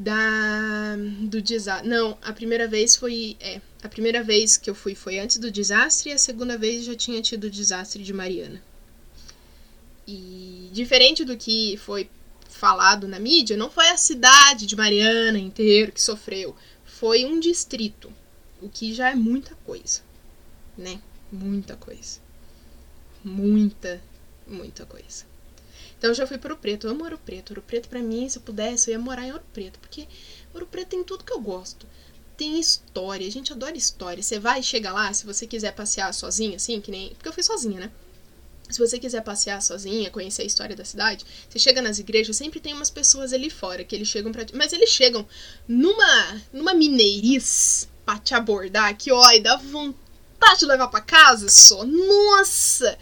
[0.00, 0.96] da
[1.28, 1.86] do desastre.
[1.86, 5.50] Não, a primeira vez foi, é, a primeira vez que eu fui foi antes do
[5.50, 8.62] desastre e a segunda vez já tinha tido o desastre de Mariana.
[10.08, 12.08] E diferente do que foi
[12.48, 18.10] falado na mídia, não foi a cidade de Mariana inteira que sofreu, foi um distrito,
[18.62, 20.00] o que já é muita coisa,
[20.78, 20.98] né?
[21.30, 22.20] Muita coisa.
[23.22, 24.02] Muita,
[24.46, 25.29] muita coisa.
[26.00, 27.50] Então eu já fui para o Preto, eu amo Ouro Preto.
[27.50, 30.08] Ouro Preto para mim, se eu pudesse, eu ia morar em Ouro Preto, porque
[30.54, 31.86] Ouro Preto tem tudo que eu gosto.
[32.38, 34.22] Tem história, a gente adora história.
[34.22, 37.10] Você vai e chega lá, se você quiser passear sozinha, assim, que nem.
[37.10, 37.90] Porque eu fui sozinha, né?
[38.70, 42.60] Se você quiser passear sozinha, conhecer a história da cidade, você chega nas igrejas, sempre
[42.60, 45.28] tem umas pessoas ali fora que eles chegam para, mas eles chegam
[45.68, 51.84] numa numa mineirice pra te abordar que olha, dá vontade de levar para casa só.
[51.84, 52.96] Nossa!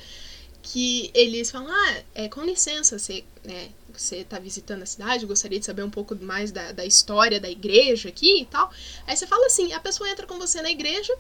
[0.72, 5.58] Que eles falam: "Ah, é com licença, você, né, você tá visitando a cidade, gostaria
[5.58, 8.70] de saber um pouco mais da, da história da igreja aqui e tal".
[9.06, 11.16] Aí você fala assim, a pessoa entra com você na igreja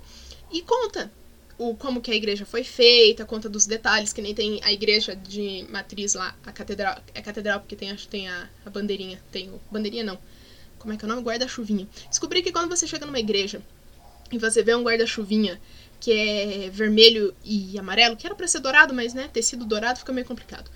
[0.50, 1.10] e conta
[1.58, 5.16] o como que a igreja foi feita, conta dos detalhes, que nem tem a igreja
[5.16, 9.50] de matriz lá, a catedral, é catedral porque tem, acho, tem a, a bandeirinha, tem
[9.50, 10.18] o, bandeirinha não,
[10.78, 11.22] como é que é o nome?
[11.22, 11.88] Guarda-chuvinha.
[12.08, 13.60] Descobri que quando você chega numa igreja
[14.30, 15.60] e você vê um guarda-chuvinha
[16.00, 20.12] que é vermelho e amarelo, que era pra ser dourado, mas né, tecido dourado fica
[20.12, 20.70] meio complicado,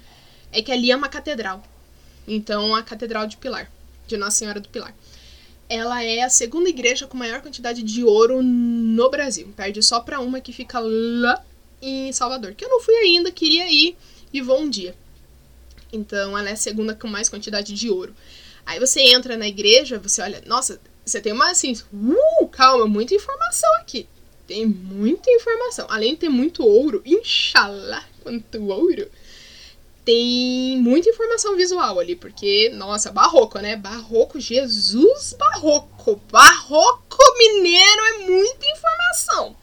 [0.50, 1.62] é que ali é uma catedral.
[2.26, 3.70] Então, a Catedral de Pilar,
[4.06, 4.94] de Nossa Senhora do Pilar.
[5.68, 9.52] ela é a segunda igreja com maior quantidade de ouro no Brasil.
[9.56, 11.42] Perde só para uma que fica lá
[11.80, 13.96] em Salvador, que eu não fui ainda, queria ir
[14.32, 14.94] e vou um dia.
[15.92, 18.14] Então ela é a segunda com mais quantidade de ouro.
[18.64, 23.14] Aí você entra na igreja, você olha, nossa, você tem uma assim, uh, calma, muita
[23.14, 24.06] informação aqui.
[24.46, 25.86] Tem muita informação.
[25.88, 29.08] Além de ter muito ouro, inshallah, quanto ouro.
[30.04, 33.76] Tem muita informação visual ali, porque, nossa, barroco, né?
[33.76, 36.20] Barroco, Jesus barroco.
[36.30, 39.56] Barroco mineiro é muita informação.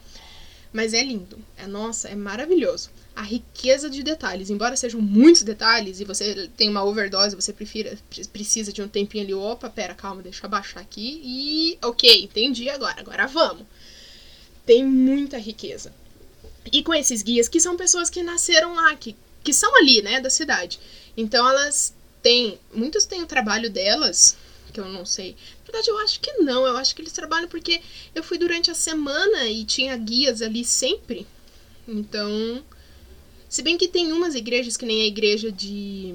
[0.72, 1.38] Mas é lindo.
[1.58, 2.90] É, nossa, é maravilhoso
[3.20, 4.48] a riqueza de detalhes.
[4.48, 7.98] Embora sejam muitos detalhes e você tem uma overdose, você prefira,
[8.32, 9.34] precisa de um tempinho ali.
[9.34, 11.20] Opa, pera, calma, deixa eu abaixar aqui.
[11.22, 12.98] E ok, entendi agora.
[12.98, 13.66] Agora vamos.
[14.70, 15.92] Tem muita riqueza.
[16.72, 20.20] E com esses guias, que são pessoas que nasceram lá, que, que são ali, né,
[20.20, 20.78] da cidade.
[21.16, 22.56] Então elas têm.
[22.72, 24.36] Muitos têm o trabalho delas,
[24.72, 25.32] que eu não sei.
[25.32, 26.64] Na verdade, eu acho que não.
[26.64, 27.80] Eu acho que eles trabalham porque
[28.14, 31.26] eu fui durante a semana e tinha guias ali sempre.
[31.88, 32.64] Então,
[33.48, 36.14] se bem que tem umas igrejas, que nem a igreja de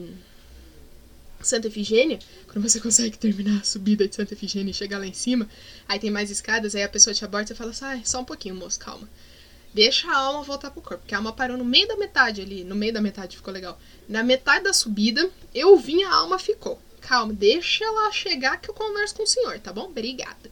[1.48, 5.14] Santa Efigênia, quando você consegue terminar a subida de Santa Efigênia e chegar lá em
[5.14, 5.48] cima,
[5.88, 8.26] aí tem mais escadas, aí a pessoa te aborda e fala assim, ah, só um
[8.26, 9.10] pouquinho, moço, calma.
[9.74, 12.64] Deixa a alma voltar pro corpo, porque a alma parou no meio da metade ali,
[12.64, 13.78] no meio da metade ficou legal.
[14.08, 16.80] Na metade da subida, eu vim, a alma ficou.
[17.02, 19.86] Calma, deixa ela chegar que eu converso com o senhor, tá bom?
[19.86, 20.50] Obrigada.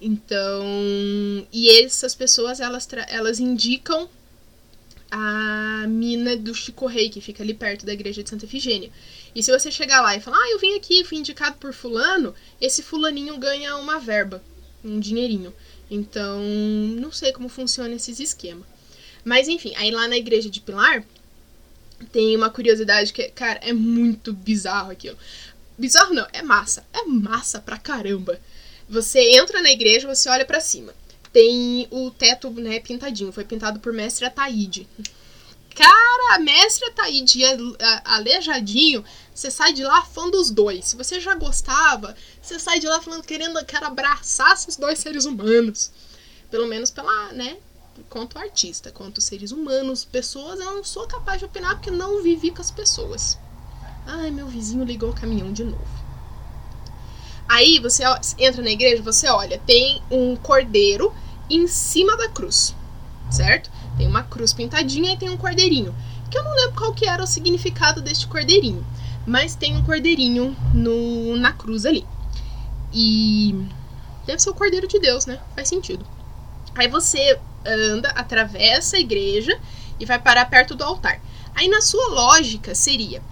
[0.00, 0.64] Então,
[1.52, 4.08] e essas pessoas, elas, elas indicam
[5.10, 8.90] a mina do Chico Rei, que fica ali perto da igreja de Santa Efigênia.
[9.36, 12.34] E se você chegar lá e falar, ah, eu vim aqui, fui indicado por fulano,
[12.60, 14.42] esse fulaninho ganha uma verba,
[14.82, 15.54] um dinheirinho.
[15.90, 18.66] Então, não sei como funciona esses esquemas.
[19.22, 21.04] Mas enfim, aí lá na igreja de Pilar,
[22.10, 25.18] tem uma curiosidade que, cara, é muito bizarro aquilo.
[25.76, 26.86] Bizarro não, é massa.
[26.92, 28.40] É massa pra caramba.
[28.88, 30.94] Você entra na igreja, você olha para cima
[31.36, 33.30] tem o teto, né, pintadinho.
[33.30, 34.88] Foi pintado por mestre Ataíde.
[35.74, 37.42] Cara, mestre Ataíde
[38.06, 39.04] Aleijadinho,
[39.36, 40.86] você sai de lá fã dos dois.
[40.86, 45.26] Se você já gostava, você sai de lá falando, querendo, quero abraçar esses dois seres
[45.26, 45.90] humanos.
[46.50, 47.58] Pelo menos pela, né,
[48.08, 52.50] quanto artista, quanto seres humanos, pessoas, eu não sou capaz de opinar porque não vivi
[52.50, 53.38] com as pessoas.
[54.06, 56.06] Ai, meu vizinho ligou o caminhão de novo.
[57.46, 58.04] Aí você
[58.38, 61.14] entra na igreja, você olha, tem um cordeiro
[61.50, 62.74] em cima da cruz,
[63.30, 63.70] certo?
[63.98, 65.94] Tem uma cruz pintadinha e tem um cordeirinho,
[66.30, 68.84] que eu não lembro qual que era o significado deste cordeirinho,
[69.26, 72.06] mas tem um cordeirinho no, na cruz ali.
[72.92, 73.54] E
[74.26, 75.38] deve ser o cordeiro de Deus, né?
[75.54, 76.06] Faz sentido.
[76.74, 79.58] Aí você anda, atravessa a igreja
[79.98, 81.20] e vai parar perto do altar.
[81.54, 83.22] Aí na sua lógica seria,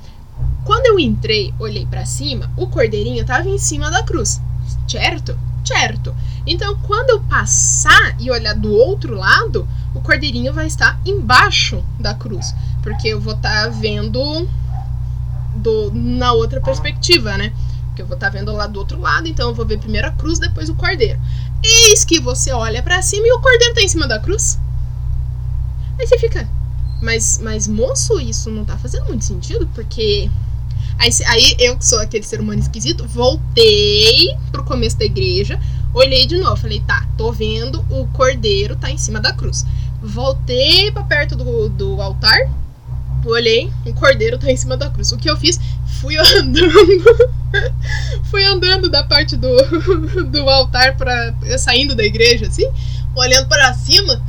[0.65, 4.41] quando eu entrei, olhei para cima, o cordeirinho estava em cima da cruz,
[4.89, 5.39] certo?
[5.65, 6.15] Certo.
[6.47, 12.15] Então, quando eu passar e olhar do outro lado, o cordeirinho vai estar embaixo da
[12.15, 14.47] cruz, porque eu vou estar tá vendo
[15.65, 17.53] do, na outra perspectiva, né?
[17.87, 20.07] Porque eu vou estar tá vendo lá do outro lado, então eu vou ver primeiro
[20.07, 21.19] a cruz, depois o cordeiro.
[21.63, 24.61] Eis que você olha para cima e o cordeiro tá em cima da cruz.
[25.99, 26.49] Aí você fica,
[27.01, 30.31] mas, mas moço, isso não tá fazendo muito sentido, porque
[30.99, 35.59] Aí, aí eu, que sou aquele ser humano esquisito, voltei pro começo da igreja,
[35.93, 39.67] olhei de novo, falei, tá, tô vendo o cordeiro tá em cima da cruz.
[40.01, 42.49] Voltei para perto do, do altar,
[43.33, 45.13] olhei, o cordeiro tá em cima da cruz.
[45.13, 45.59] O que eu fiz?
[46.01, 46.69] Fui andando.
[48.25, 49.57] fui andando da parte do,
[50.31, 52.71] do altar para saindo da igreja, assim,
[53.15, 54.23] olhando para cima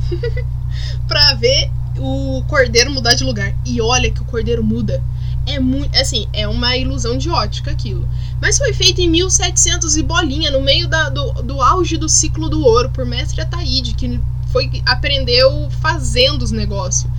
[1.08, 3.54] para ver o cordeiro mudar de lugar.
[3.64, 5.02] E olha que o cordeiro muda
[5.46, 5.96] é muito.
[5.96, 8.06] Assim, é uma ilusão de ótica aquilo.
[8.40, 12.48] Mas foi feito em 1700 e bolinha, no meio da, do, do auge do ciclo
[12.48, 14.20] do ouro, por mestre Ataíde, que
[14.52, 17.10] foi aprendeu fazendo os negócios.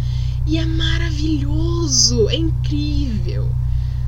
[0.48, 3.50] E é maravilhoso, é incrível.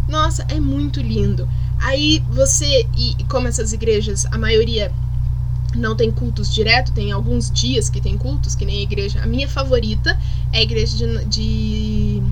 [0.08, 1.47] Nossa, é muito lindo.
[1.80, 4.91] Aí você, e como essas igrejas, a maioria
[5.75, 9.21] não tem cultos direto, tem alguns dias que tem cultos, que nem a igreja.
[9.21, 10.17] A minha favorita
[10.52, 12.23] é a igreja de, de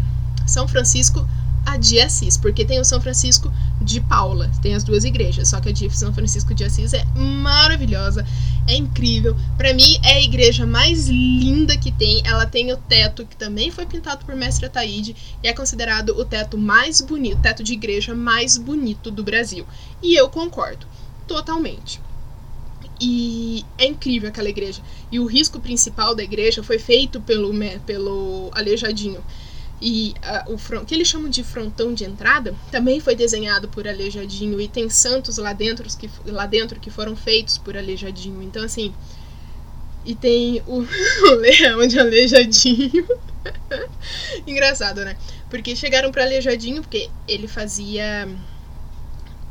[0.46, 1.28] São Francisco
[1.68, 3.52] a de Assis, porque tem o São Francisco
[3.88, 7.06] de Paula, tem as duas igrejas, só que a de São Francisco de Assis é
[7.16, 8.28] maravilhosa,
[8.68, 9.34] é incrível.
[9.58, 12.22] Para mim é a igreja mais linda que tem.
[12.26, 16.26] Ela tem o teto que também foi pintado por Mestre Ataíde e é considerado o
[16.26, 19.66] teto mais bonito, teto de igreja mais bonito do Brasil.
[20.04, 20.86] E eu concordo
[21.26, 22.02] totalmente.
[23.00, 24.82] E é incrível aquela igreja.
[25.10, 27.54] E o risco principal da igreja foi feito pelo,
[27.86, 29.24] pelo Aleijadinho
[29.80, 30.16] E
[30.48, 34.60] uh, o front, que eles chamam de frontão de entrada também foi desenhado por Aleijadinho
[34.60, 38.42] e tem santos lá dentro que, lá dentro que foram feitos por Aleijadinho.
[38.42, 38.94] Então, assim.
[40.04, 40.80] E tem o,
[41.30, 43.08] o leão de Aleijadinho.
[44.48, 45.16] Engraçado, né?
[45.50, 48.28] Porque chegaram para Aleijadinho, porque ele fazia.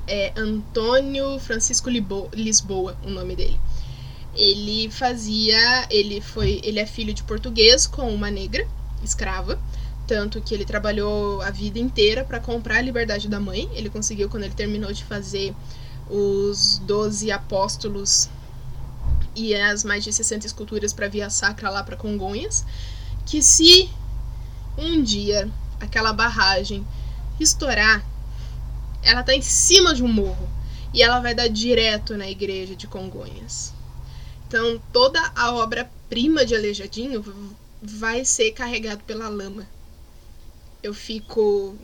[0.08, 1.90] É Antônio Francisco
[2.32, 3.58] Lisboa, o nome dele.
[4.34, 5.86] Ele fazia.
[5.88, 6.60] Ele foi.
[6.64, 8.66] Ele é filho de português com uma negra,
[9.04, 9.58] escrava.
[10.06, 13.68] Tanto que ele trabalhou a vida inteira para comprar a liberdade da mãe.
[13.72, 15.54] Ele conseguiu quando ele terminou de fazer
[16.08, 18.28] os Doze Apóstolos
[19.34, 22.64] e as mais de 60 esculturas para Via Sacra lá para Congonhas.
[23.24, 23.90] Que se
[24.78, 26.86] um dia aquela barragem
[27.40, 28.04] estourar,
[29.02, 30.48] ela tá em cima de um morro
[30.94, 33.74] e ela vai dar direto na igreja de Congonhas.
[34.46, 37.24] Então toda a obra-prima de Aleijadinho
[37.82, 39.66] vai ser carregado pela lama
[40.82, 41.76] eu fico.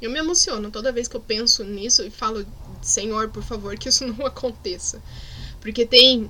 [0.00, 2.44] Eu me emociono toda vez que eu penso nisso e falo,
[2.80, 5.02] Senhor, por favor, que isso não aconteça.
[5.60, 6.28] Porque tem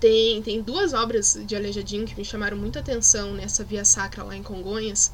[0.00, 4.34] tem, tem duas obras de Aleijadinho que me chamaram muita atenção nessa via sacra lá
[4.34, 5.12] em Congonhas,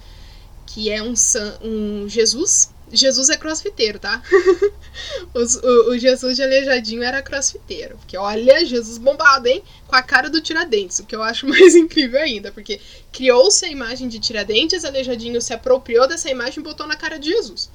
[0.64, 1.12] que é um,
[1.60, 4.22] um Jesus Jesus é crossfiteiro, tá?
[5.34, 7.96] o, o, Jesus de Aleijadinho era crossfiteiro.
[7.98, 9.62] Porque olha, Jesus bombado, hein?
[9.86, 12.52] Com a cara do Tiradentes, o que eu acho mais incrível ainda.
[12.52, 12.80] Porque
[13.12, 17.30] criou-se a imagem de Tiradentes, Aleijadinho se apropriou dessa imagem e botou na cara de
[17.30, 17.68] Jesus.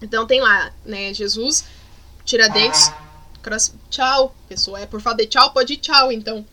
[0.00, 1.12] Então tem lá, né?
[1.12, 1.64] Jesus,
[2.24, 2.92] Tiradentes,
[3.42, 3.74] cross...
[3.90, 4.80] tchau, pessoa.
[4.80, 6.46] É por favor, de tchau, pode ir tchau, então.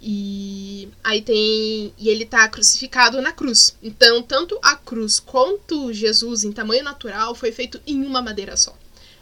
[0.00, 1.92] E aí tem.
[1.98, 3.76] E ele tá crucificado na cruz.
[3.82, 8.76] Então, tanto a cruz quanto Jesus em tamanho natural foi feito em uma madeira só.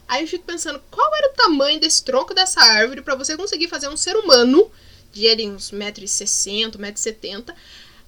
[0.07, 3.69] Aí eu fico pensando, qual era o tamanho desse tronco dessa árvore para você conseguir
[3.69, 4.71] fazer um ser humano
[5.13, 7.55] de ali uns 1,60m, 1,70m,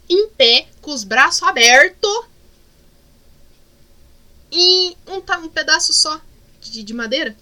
[0.09, 2.27] em pé, com os braços abertos,
[4.51, 6.21] e um, um pedaço só
[6.61, 7.37] de, de madeira?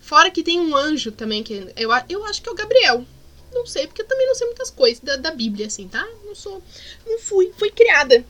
[0.00, 3.04] Fora que tem um anjo também, que eu, eu acho que é o Gabriel.
[3.52, 6.06] Não sei, porque eu também não sei muitas coisas da, da Bíblia, assim, tá?
[6.24, 6.62] Não sou.
[7.06, 7.52] Não fui.
[7.56, 8.24] Fui criada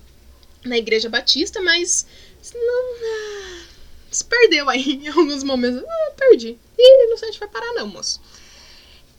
[0.64, 2.06] na Igreja Batista, mas.
[2.54, 2.94] Não.
[3.04, 3.64] Ah,
[4.11, 5.82] se perdeu aí em alguns momentos.
[5.82, 6.58] Ah, perdi.
[6.78, 8.20] Ih, não sei onde vai parar, não, moço.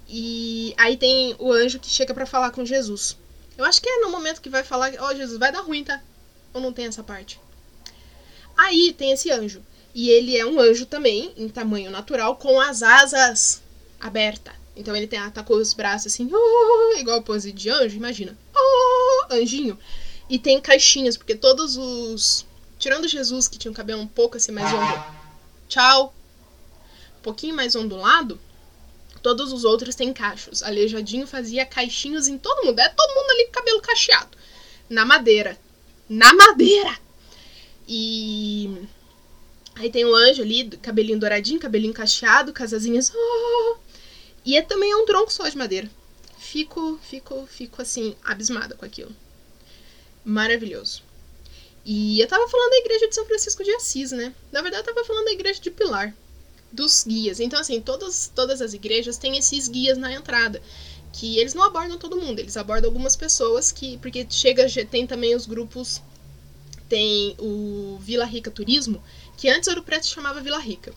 [0.07, 3.17] E aí tem o anjo que chega para falar com Jesus.
[3.57, 5.83] Eu acho que é no momento que vai falar, ó, oh, Jesus, vai dar ruim,
[5.83, 6.01] tá?
[6.53, 7.39] Ou não tem essa parte?
[8.57, 9.63] Aí tem esse anjo.
[9.93, 13.61] E ele é um anjo também, em tamanho natural, com as asas
[13.99, 14.62] abertas.
[14.75, 18.38] Então ele tem, atacou os braços assim, oh, igual pose de anjo, imagina.
[18.55, 19.77] Oh, anjinho.
[20.29, 22.45] E tem caixinhas, porque todos os.
[22.79, 25.17] Tirando Jesus, que tinha um cabelo um pouco assim mais ondulado.
[25.69, 26.13] Tchau.
[27.19, 28.39] Um pouquinho mais ondulado.
[29.21, 30.63] Todos os outros têm cachos.
[30.63, 32.79] Aleijadinho fazia caixinhos em todo mundo.
[32.79, 34.38] É todo mundo ali com cabelo cacheado.
[34.89, 35.57] Na madeira.
[36.09, 36.97] Na madeira!
[37.88, 38.88] E.
[39.75, 43.12] Aí tem o anjo ali, cabelinho douradinho, cabelinho cacheado, casazinhas.
[43.15, 43.77] Oh,
[44.45, 45.89] e é também é um tronco só de madeira.
[46.38, 49.15] Fico, fico, fico assim, abismada com aquilo.
[50.25, 51.01] Maravilhoso.
[51.86, 54.34] E eu tava falando da igreja de São Francisco de Assis, né?
[54.51, 56.13] Na verdade, eu tava falando da igreja de Pilar,
[56.71, 57.39] dos guias.
[57.39, 60.62] Então, assim, todas, todas as igrejas têm esses guias na entrada.
[61.13, 63.97] Que eles não abordam todo mundo, eles abordam algumas pessoas que.
[63.99, 66.01] Porque chega, tem também os grupos.
[66.89, 69.01] Tem o Vila Rica Turismo,
[69.38, 70.93] que antes Ouro Preto chamava Vila Rica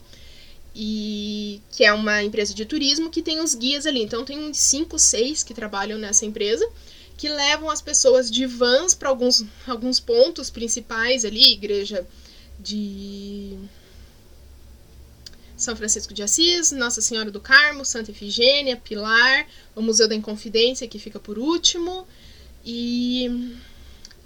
[0.79, 4.03] e que é uma empresa de turismo que tem os guias ali.
[4.03, 6.69] Então tem uns 5, 6 que trabalham nessa empresa
[7.17, 12.07] que levam as pessoas de vans para alguns, alguns pontos principais ali, igreja
[12.61, 13.57] de
[15.57, 20.87] São Francisco de Assis, Nossa Senhora do Carmo, Santa Efigênia, Pilar, o Museu da Inconfidência
[20.87, 22.07] que fica por último
[22.67, 23.57] e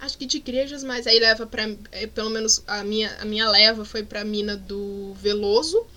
[0.01, 3.49] acho que de igrejas, mas aí leva para é, pelo menos a minha a minha
[3.49, 5.87] leva foi para a mina do Veloso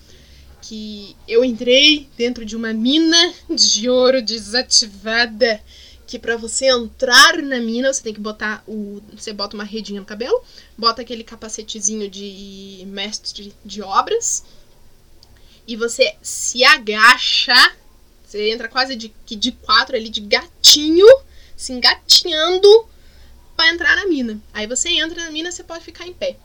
[0.67, 5.61] que eu entrei dentro de uma mina de ouro desativada.
[6.07, 9.01] Que para você entrar na mina, você tem que botar o.
[9.15, 10.39] Você bota uma redinha no cabelo,
[10.77, 14.43] bota aquele capacetezinho de mestre de obras.
[15.67, 17.75] E você se agacha.
[18.23, 21.07] Você entra quase de, de quatro ali, de gatinho,
[21.55, 22.87] se engatinhando
[23.55, 24.39] para entrar na mina.
[24.53, 26.37] Aí você entra na mina, você pode ficar em pé.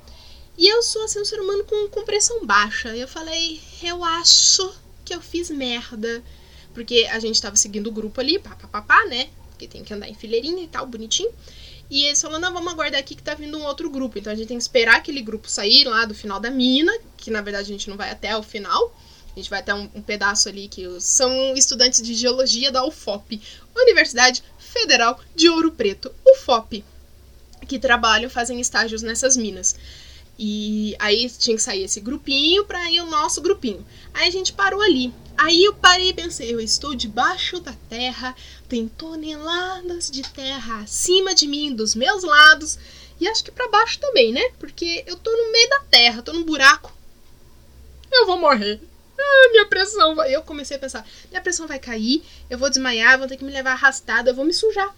[0.61, 2.95] E eu sou assim, um ser humano com, com pressão baixa.
[2.95, 4.71] Eu falei, eu acho
[5.07, 6.23] que eu fiz merda.
[6.75, 9.31] Porque a gente tava seguindo o grupo ali, papapá, né?
[9.49, 11.33] Porque tem que andar em fileirinha e tal, bonitinho.
[11.89, 14.19] E eles falaram, não, vamos aguardar aqui que tá vindo um outro grupo.
[14.19, 17.31] Então a gente tem que esperar aquele grupo sair lá do final da mina, que
[17.31, 18.95] na verdade a gente não vai até o final.
[19.35, 23.41] A gente vai até um, um pedaço ali que são estudantes de geologia da UFOP,
[23.75, 26.85] Universidade Federal de Ouro Preto, UFOP.
[27.67, 29.75] que trabalham, fazem estágios nessas minas.
[30.43, 33.87] E aí tinha que sair esse grupinho para ir o nosso grupinho.
[34.15, 35.13] Aí a gente parou ali.
[35.37, 38.35] Aí eu parei e pensei, eu estou debaixo da terra,
[38.67, 42.79] tem toneladas de terra acima de mim, dos meus lados,
[43.21, 44.41] e acho que para baixo também, né?
[44.59, 46.91] Porque eu tô no meio da terra, tô num buraco.
[48.11, 48.81] Eu vou morrer.
[49.19, 50.35] Ah, minha pressão vai.
[50.35, 53.53] Eu comecei a pensar, minha pressão vai cair, eu vou desmaiar, vou ter que me
[53.53, 54.97] levar arrastada, eu vou me sujar.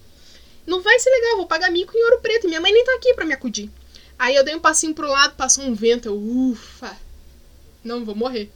[0.64, 2.46] Não vai ser legal, vou pagar mico em ouro preto.
[2.46, 3.68] Minha mãe nem tá aqui para me acudir.
[4.18, 6.96] Aí eu dei um passinho pro lado, passou um vento, eu, ufa,
[7.82, 8.50] não vou morrer.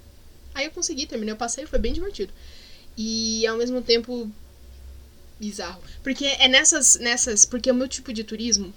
[0.54, 2.32] Aí eu consegui, terminei o passeio, foi bem divertido.
[2.96, 4.30] E ao mesmo tempo
[5.38, 5.82] bizarro.
[6.02, 8.72] Porque é nessas, nessas, porque o meu tipo de turismo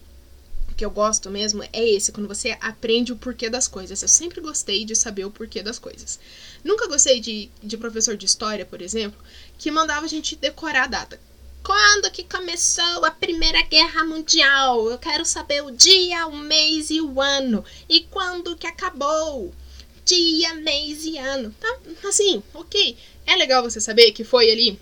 [0.80, 4.02] que eu gosto mesmo é esse, quando você aprende o porquê das coisas.
[4.02, 6.18] Eu sempre gostei de saber o porquê das coisas.
[6.64, 9.22] Nunca gostei de, de professor de história, por exemplo,
[9.58, 11.20] que mandava a gente decorar a data.
[11.64, 14.90] Quando que começou a Primeira Guerra Mundial?
[14.90, 17.64] Eu quero saber o dia, o mês e o ano.
[17.88, 19.54] E quando que acabou?
[20.06, 21.54] Dia, mês e ano.
[21.60, 22.98] Tá, assim, ok.
[23.26, 24.80] É legal você saber que foi ali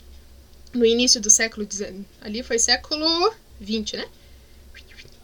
[0.74, 2.06] no início do século XIX.
[2.22, 4.08] Ali foi século XX, né?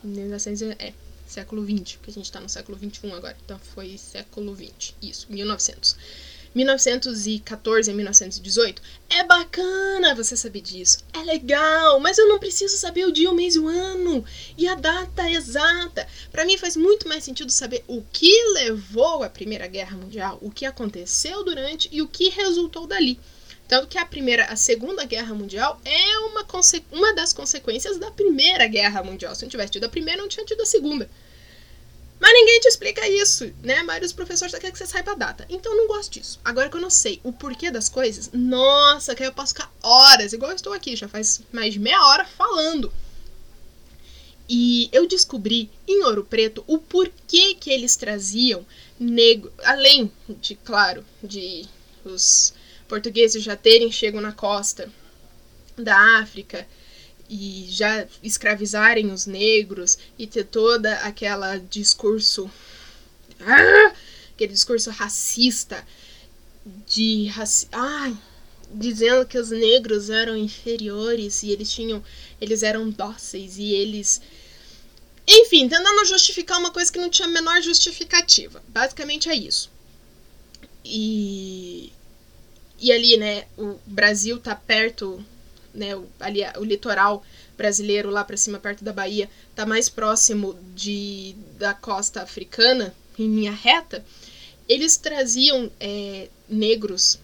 [0.03, 0.93] 1900, é,
[1.25, 3.37] século XX, porque a gente tá no século XXI agora.
[3.45, 4.93] Então foi século XX.
[5.01, 5.95] Isso, 1900.
[6.53, 8.81] 1914 a 1918.
[9.09, 10.99] É bacana você saber disso.
[11.13, 14.23] É legal, mas eu não preciso saber o dia, o mês o ano
[14.57, 16.07] e a data exata.
[16.31, 20.51] Para mim faz muito mais sentido saber o que levou à Primeira Guerra Mundial, o
[20.51, 23.19] que aconteceu durante e o que resultou dali.
[23.67, 26.45] Tanto que a primeira, a Segunda Guerra Mundial é uma,
[26.91, 29.33] uma das consequências da Primeira Guerra Mundial.
[29.33, 31.09] Se não tivesse tido a primeira, não tinha tido a segunda.
[32.23, 33.79] Mas ninguém te explica isso, né?
[33.79, 35.45] A maioria dos professores só quer que você saiba a data.
[35.49, 36.39] Então não gosto disso.
[36.45, 40.31] Agora, quando eu sei o porquê das coisas, nossa, que aí eu posso ficar horas,
[40.31, 42.93] igual eu estou aqui, já faz mais de meia hora falando.
[44.47, 48.65] E eu descobri em Ouro Preto o porquê que eles traziam
[48.97, 51.67] negro, além de, claro, de
[52.05, 52.53] os
[52.87, 54.89] portugueses já terem chego na costa
[55.75, 56.65] da África
[57.33, 62.47] e já escravizarem os negros e ter toda aquela discurso
[63.39, 63.91] ah,
[64.35, 65.83] aquele discurso racista
[66.85, 68.13] de raci ah,
[68.71, 72.03] dizendo que os negros eram inferiores e eles tinham
[72.39, 74.21] eles eram dóceis e eles
[75.25, 78.61] enfim, tentando justificar uma coisa que não tinha a menor justificativa.
[78.67, 79.71] Basicamente é isso.
[80.85, 81.91] E
[82.77, 85.23] e ali, né, o Brasil tá perto
[85.73, 87.23] né, o, ali o litoral
[87.57, 93.27] brasileiro lá para cima perto da Bahia tá mais próximo de da costa africana em
[93.27, 94.03] linha reta
[94.67, 97.19] eles traziam é, negros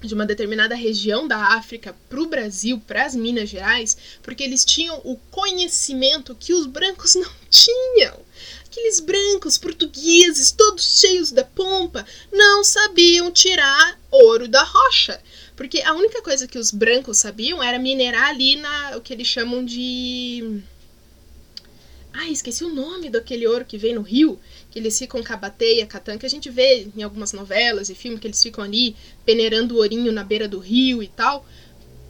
[0.00, 4.64] de uma determinada região da África para o Brasil, para as Minas Gerais, porque eles
[4.64, 8.18] tinham o conhecimento que os brancos não tinham.
[8.66, 15.20] Aqueles brancos portugueses, todos cheios da pompa, não sabiam tirar ouro da rocha.
[15.56, 19.26] Porque a única coisa que os brancos sabiam era minerar ali na o que eles
[19.26, 20.60] chamam de.
[22.12, 24.38] Ai, esqueci o nome daquele ouro que vem no rio,
[24.70, 27.94] que eles ficam com a bateia, catan, que a gente vê em algumas novelas e
[27.94, 28.94] filmes que eles ficam ali
[29.24, 31.44] peneirando o ourinho na beira do rio e tal.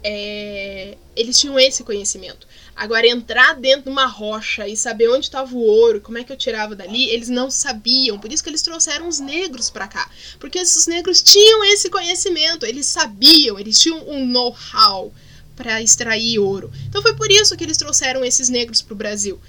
[0.03, 0.97] É...
[1.15, 2.47] Eles tinham esse conhecimento.
[2.75, 6.33] Agora, entrar dentro de uma rocha e saber onde estava o ouro, como é que
[6.33, 8.19] eu tirava dali, eles não sabiam.
[8.19, 10.09] Por isso que eles trouxeram os negros para cá.
[10.39, 15.13] Porque esses negros tinham esse conhecimento, eles sabiam, eles tinham um know-how
[15.55, 16.69] para extrair ouro.
[16.89, 19.39] Então foi por isso que eles trouxeram esses negros para o Brasil.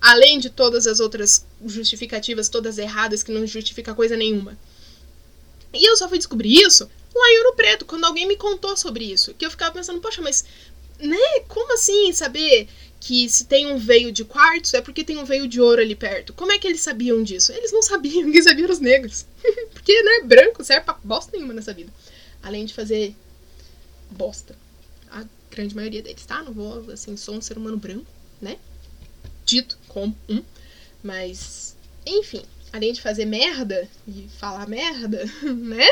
[0.00, 4.56] Além de todas as outras justificativas, todas erradas, que não justifica coisa nenhuma.
[5.74, 9.04] E eu só fui descobrir isso lá em Ouro Preto, quando alguém me contou sobre
[9.04, 9.34] isso.
[9.34, 10.44] Que eu ficava pensando, poxa, mas
[11.00, 11.40] né?
[11.48, 12.68] Como assim saber
[13.00, 15.94] que se tem um veio de quartzo é porque tem um veio de ouro ali
[15.94, 16.32] perto?
[16.32, 17.52] Como é que eles sabiam disso?
[17.52, 19.26] Eles não sabiam, quem sabia os negros.
[19.72, 21.92] porque, né, branco serve pra bosta nenhuma nessa vida.
[22.42, 23.14] Além de fazer
[24.10, 24.56] bosta.
[25.10, 26.42] A grande maioria deles, tá?
[26.42, 28.06] Não vou, assim, sou um ser humano branco,
[28.40, 28.56] né?
[29.44, 30.42] Dito como um.
[31.02, 32.42] Mas, enfim,
[32.72, 35.86] além de fazer merda e falar merda, né?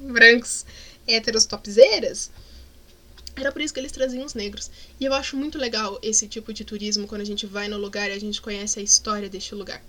[0.00, 0.66] Brancos
[1.06, 2.30] héteros topzeiras
[3.36, 4.70] era por isso que eles traziam os negros.
[5.00, 8.10] E eu acho muito legal esse tipo de turismo quando a gente vai no lugar
[8.10, 9.82] e a gente conhece a história deste lugar.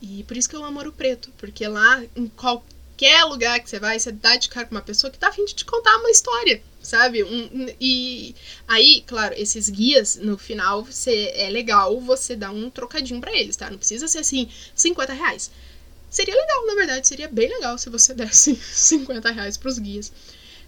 [0.00, 3.78] E por isso que eu amo Ouro Preto, porque lá, em qualquer lugar que você
[3.78, 6.10] vai, você dá de cara com uma pessoa que tá afim de te contar uma
[6.10, 7.22] história, sabe?
[7.24, 8.34] Um, e
[8.68, 13.56] aí, claro, esses guias, no final, você, é legal você dar um trocadinho para eles,
[13.56, 13.70] tá?
[13.70, 15.50] Não precisa ser assim, 50 reais.
[16.10, 20.12] Seria legal, na verdade, seria bem legal se você desse 50 reais pros guias.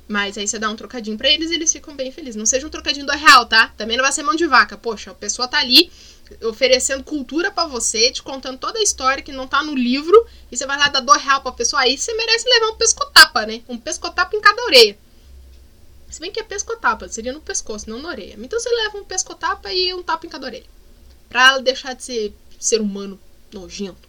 [0.09, 2.37] Mas aí você dá um trocadinho para eles e eles ficam bem felizes.
[2.37, 3.69] Não seja um trocadinho do real, tá?
[3.77, 4.77] Também não vai ser mão de vaca.
[4.77, 5.91] Poxa, a pessoa tá ali
[6.43, 10.57] oferecendo cultura para você, te contando toda a história que não tá no livro, e
[10.57, 13.63] você vai lá dar dois real pra pessoa, aí você merece levar um pescotapa, né?
[13.69, 14.99] Um pescotapa em cada orelha.
[16.11, 18.37] Se bem que é pescotapa, seria no pescoço, não na orelha.
[18.39, 20.67] Então você leva um pescotapa e um tapa em cada orelha.
[21.29, 23.21] Pra deixar de ser ser humano
[23.53, 24.09] nojento.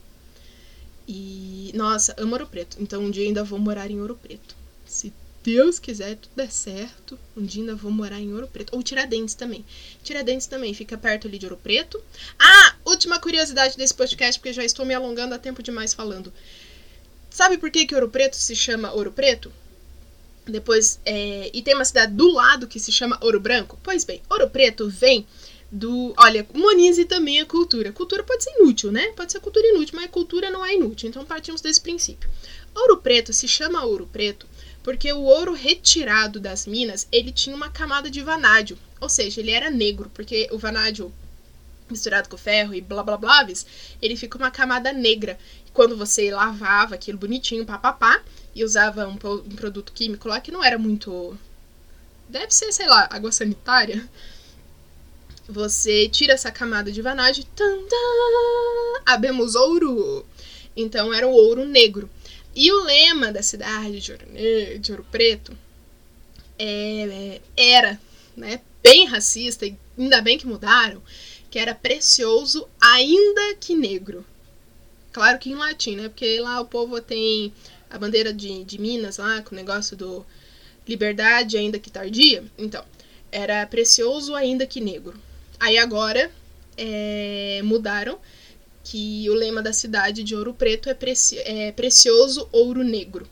[1.07, 2.77] E, nossa, amo Ouro Preto.
[2.79, 4.55] Então um dia ainda vou morar em Ouro Preto.
[4.85, 5.13] Se
[5.47, 8.75] Deus quiser, tudo der certo, um dia ainda vou morar em Ouro Preto.
[8.75, 9.65] Ou Tiradentes também.
[10.03, 12.03] Tiradentes também, fica perto ali de Ouro Preto.
[12.37, 16.33] Ah, última curiosidade desse podcast, porque já estou me alongando há tempo demais falando.
[17.29, 19.49] Sabe por que, que Ouro Preto se chama Ouro Preto?
[20.45, 23.79] Depois, é, e tem uma cidade do lado que se chama Ouro Branco?
[23.81, 25.25] Pois bem, Ouro Preto vem
[25.71, 26.13] do.
[26.17, 27.93] Olha, humanize também a cultura.
[27.93, 29.13] Cultura pode ser inútil, né?
[29.15, 31.07] Pode ser cultura inútil, mas cultura não é inútil.
[31.07, 32.29] Então partimos desse princípio.
[32.75, 34.45] Ouro Preto se chama Ouro Preto
[34.88, 39.51] porque o ouro retirado das minas ele tinha uma camada de vanádio, ou seja, ele
[39.51, 41.11] era negro, porque o vanádio
[41.89, 43.45] misturado com ferro e blá blá blá,
[44.01, 45.38] ele fica uma camada negra.
[45.73, 48.21] Quando você lavava aquilo bonitinho, papapá,
[48.55, 51.38] e usava um, um produto químico lá que não era muito.
[52.29, 54.09] Deve ser, sei lá, água sanitária
[55.49, 60.25] você tira essa camada de vanádio, tandã, abemos ouro.
[60.77, 62.09] Então era o ouro negro.
[62.60, 65.55] E o lema da cidade de Ouro, Negro, de ouro Preto
[66.58, 68.01] é, era
[68.36, 70.99] né, bem racista, e ainda bem que mudaram,
[71.51, 74.26] que era precioso ainda que negro.
[75.12, 76.10] Claro que em latim, né?
[76.10, 77.53] Porque lá o povo tem
[77.91, 80.26] a bandeira de, de Minas lá, com o negócio do
[80.88, 82.43] liberdade ainda que tardia.
[82.58, 82.84] Então,
[83.32, 85.14] era precioso ainda que negro.
[85.60, 86.32] Aí agora
[86.76, 88.18] é, mudaram
[88.89, 93.27] que o lema da cidade de Ouro Preto é, preci é precioso ouro negro.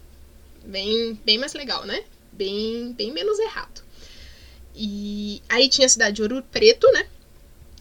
[0.66, 2.04] Bem, bem mais legal, né?
[2.30, 3.82] Bem, bem menos errado.
[4.76, 7.08] E aí tinha a cidade de Ouro Preto, né?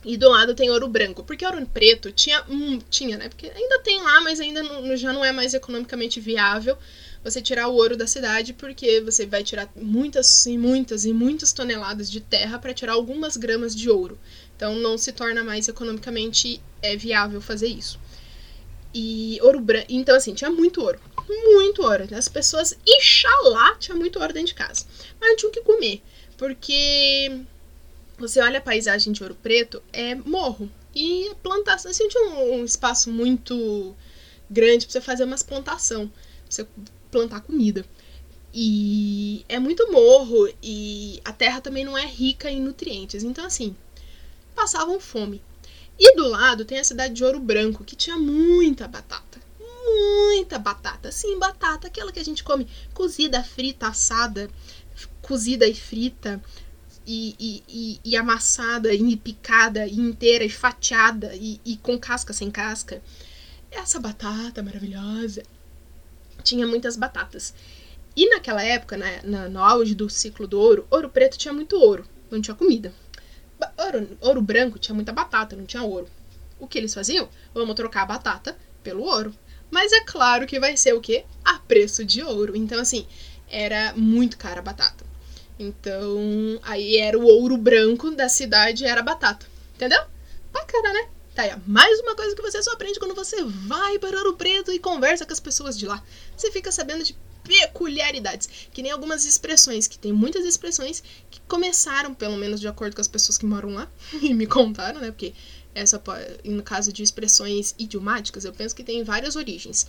[0.04, 1.24] E do lado tem Ouro Branco.
[1.24, 2.44] Porque Ouro Preto tinha.
[2.48, 3.28] Hum, tinha, né?
[3.28, 6.78] Porque ainda tem lá, mas ainda não, já não é mais economicamente viável
[7.24, 11.54] você tirar o ouro da cidade, porque você vai tirar muitas e muitas e muitas
[11.54, 14.18] toneladas de terra para tirar algumas gramas de ouro.
[14.64, 18.00] Então não se torna mais economicamente é, viável fazer isso.
[18.94, 19.88] E ouro branco.
[19.90, 20.98] Então, assim, tinha muito ouro.
[21.28, 22.08] Muito ouro.
[22.16, 24.86] As pessoas, Ixalá, tinha muito ouro dentro de casa.
[25.20, 26.00] Mas tinha o que comer.
[26.38, 27.42] Porque
[28.16, 30.70] você olha a paisagem de ouro preto, é morro.
[30.94, 31.90] E plantação.
[31.90, 33.94] Assim, tinha um, um espaço muito
[34.48, 36.08] grande pra você fazer umas plantação.
[36.08, 36.16] Pra
[36.48, 36.66] você
[37.10, 37.84] plantar comida.
[38.54, 43.24] E é muito morro e a terra também não é rica em nutrientes.
[43.24, 43.76] Então, assim,
[44.54, 45.42] passavam fome.
[45.98, 49.40] E do lado tem a cidade de Ouro Branco, que tinha muita batata.
[49.86, 51.12] Muita batata.
[51.12, 54.50] Sim, batata, aquela que a gente come cozida, frita, assada,
[55.22, 56.42] cozida e frita,
[57.06, 62.32] e, e, e, e amassada, e picada, e inteira, e fatiada, e, e com casca,
[62.32, 63.02] sem casca.
[63.70, 65.42] Essa batata maravilhosa.
[66.42, 67.54] Tinha muitas batatas.
[68.16, 71.76] E naquela época, na, na, no auge do ciclo do ouro, ouro preto tinha muito
[71.76, 72.92] ouro, não tinha comida.
[73.76, 76.08] Ouro, ouro branco tinha muita batata, não tinha ouro.
[76.58, 77.28] O que eles faziam?
[77.52, 79.34] Vamos trocar a batata pelo ouro.
[79.70, 81.24] Mas é claro que vai ser o quê?
[81.44, 82.56] A preço de ouro.
[82.56, 83.06] Então, assim,
[83.48, 85.04] era muito cara a batata.
[85.58, 89.46] Então, aí era o ouro branco da cidade, era a batata.
[89.74, 90.02] Entendeu?
[90.52, 91.08] Bacana, né?
[91.34, 91.58] Tá aí, ó.
[91.66, 95.26] mais uma coisa que você só aprende quando você vai para Ouro Preto e conversa
[95.26, 96.00] com as pessoas de lá.
[96.36, 101.02] Você fica sabendo de peculiaridades, que nem algumas expressões, que tem muitas expressões
[101.48, 103.90] começaram, pelo menos de acordo com as pessoas que moram lá,
[104.20, 105.10] e me contaram, né?
[105.10, 105.34] Porque
[105.74, 106.00] essa,
[106.44, 109.86] no caso de expressões idiomáticas, eu penso que tem várias origens.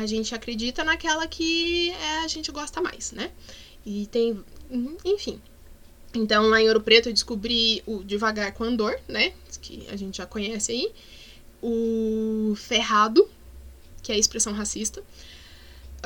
[0.00, 3.30] A gente acredita naquela que é, a gente gosta mais, né?
[3.84, 4.42] E tem,
[5.04, 5.40] enfim.
[6.14, 9.32] Então, lá em Ouro Preto, eu descobri o devagar com andor, né?
[9.60, 10.92] Que a gente já conhece aí.
[11.60, 13.28] O ferrado,
[14.02, 15.02] que é a expressão racista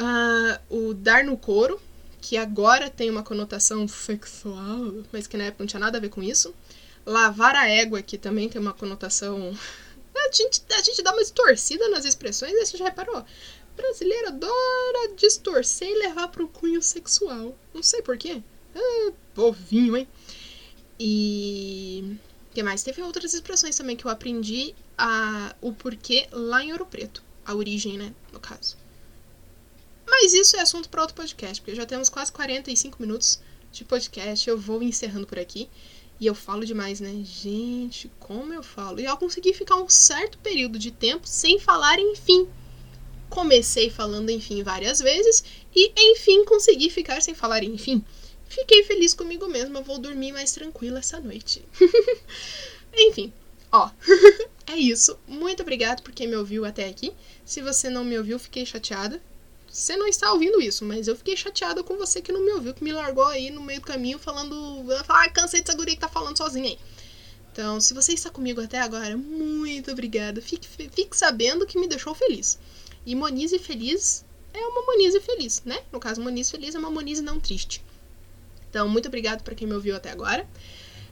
[0.01, 1.80] Uh, o dar no couro,
[2.20, 6.10] que agora tem uma conotação sexual, mas que na época não tinha nada a ver
[6.10, 6.54] com isso.
[7.06, 9.56] Lavar a égua, que também tem uma conotação.
[10.12, 13.24] A gente, a gente dá uma distorcida nas expressões, a gente já reparou.
[13.74, 17.56] Brasileiro adora distorcer e levar pro cunho sexual.
[17.72, 18.42] Não sei porquê.
[18.74, 20.06] Ah, povinho, hein?
[20.98, 22.16] E.
[22.50, 22.82] O que mais?
[22.82, 27.22] Teve outras expressões também que eu aprendi a, o porquê lá em Ouro Preto.
[27.44, 28.12] A origem, né?
[28.32, 28.76] No caso.
[30.11, 33.38] Mas isso é assunto para outro podcast, porque já temos quase 45 minutos
[33.70, 34.50] de podcast.
[34.50, 35.70] Eu vou encerrando por aqui.
[36.18, 37.22] E eu falo demais, né?
[37.24, 39.00] Gente, como eu falo.
[39.00, 42.48] E eu consegui ficar um certo período de tempo sem falar enfim.
[43.30, 48.04] Comecei falando enfim várias vezes E enfim, consegui ficar sem falar enfim.
[48.48, 51.64] Fiquei feliz comigo mesma, vou dormir mais tranquila essa noite.
[52.92, 53.32] enfim,
[53.70, 53.88] ó.
[54.66, 55.16] é isso.
[55.26, 57.12] Muito obrigado por quem me ouviu até aqui.
[57.44, 59.22] Se você não me ouviu, fiquei chateada.
[59.70, 62.74] Você não está ouvindo isso, mas eu fiquei chateada com você que não me ouviu,
[62.74, 64.84] que me largou aí no meio do caminho falando.
[65.08, 66.78] Ah, cansei dessa guria que tá falando sozinha aí.
[67.52, 70.40] Então, se você está comigo até agora, muito obrigada.
[70.40, 72.58] Fique, fique sabendo que me deixou feliz.
[73.06, 75.78] E Monize feliz é uma Monize feliz, né?
[75.92, 77.84] No caso, Monize feliz é uma Monize não triste.
[78.68, 80.48] Então, muito obrigado para quem me ouviu até agora.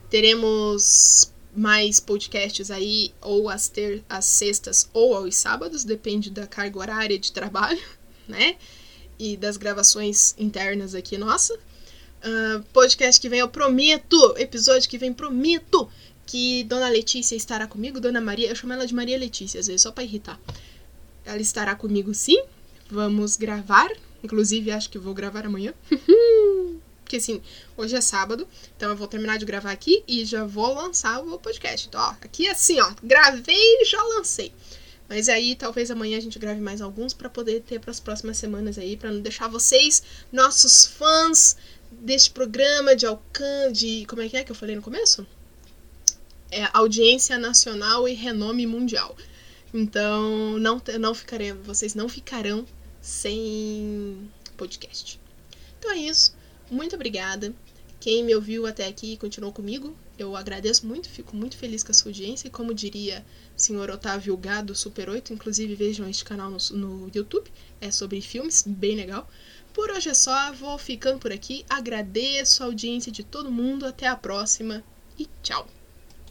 [0.09, 6.79] Teremos mais podcasts aí, ou às, ter às sextas ou aos sábados, depende da carga
[6.79, 7.81] horária de trabalho,
[8.29, 8.55] né?
[9.17, 11.53] E das gravações internas aqui, nossa.
[11.53, 14.35] Uh, podcast que vem, eu prometo!
[14.37, 15.89] Episódio que vem, prometo!
[16.25, 19.81] Que Dona Letícia estará comigo, Dona Maria, eu chamo ela de Maria Letícia, às vezes,
[19.81, 20.39] só pra irritar.
[21.25, 22.41] Ela estará comigo sim,
[22.89, 23.89] vamos gravar.
[24.23, 25.73] Inclusive, acho que vou gravar amanhã.
[27.03, 27.41] Porque assim,
[27.75, 31.39] hoje é sábado, então eu vou terminar de gravar aqui e já vou lançar o
[31.39, 31.87] podcast.
[31.87, 34.53] Então, ó, aqui é assim, ó, gravei e já lancei.
[35.09, 38.37] Mas aí talvez amanhã a gente grave mais alguns para poder ter para as próximas
[38.37, 41.57] semanas aí, para não deixar vocês, nossos fãs
[41.91, 45.25] deste programa de alcance, de como é que é que eu falei no começo?
[46.51, 49.17] É audiência nacional e renome mundial.
[49.73, 52.65] Então, não não ficaremos, vocês não ficarão
[53.01, 55.19] sem podcast.
[55.79, 56.35] Então é isso.
[56.69, 57.53] Muito obrigada.
[57.99, 61.91] Quem me ouviu até aqui e continuou comigo, eu agradeço muito, fico muito feliz com
[61.91, 62.47] a sua audiência.
[62.47, 67.11] E como diria o senhor Otávio Gado Super 8, inclusive vejam este canal no, no
[67.13, 67.51] YouTube,
[67.81, 69.29] é sobre filmes, bem legal.
[69.73, 71.65] Por hoje é só, vou ficando por aqui.
[71.69, 73.85] Agradeço a audiência de todo mundo.
[73.85, 74.83] Até a próxima
[75.17, 75.78] e tchau!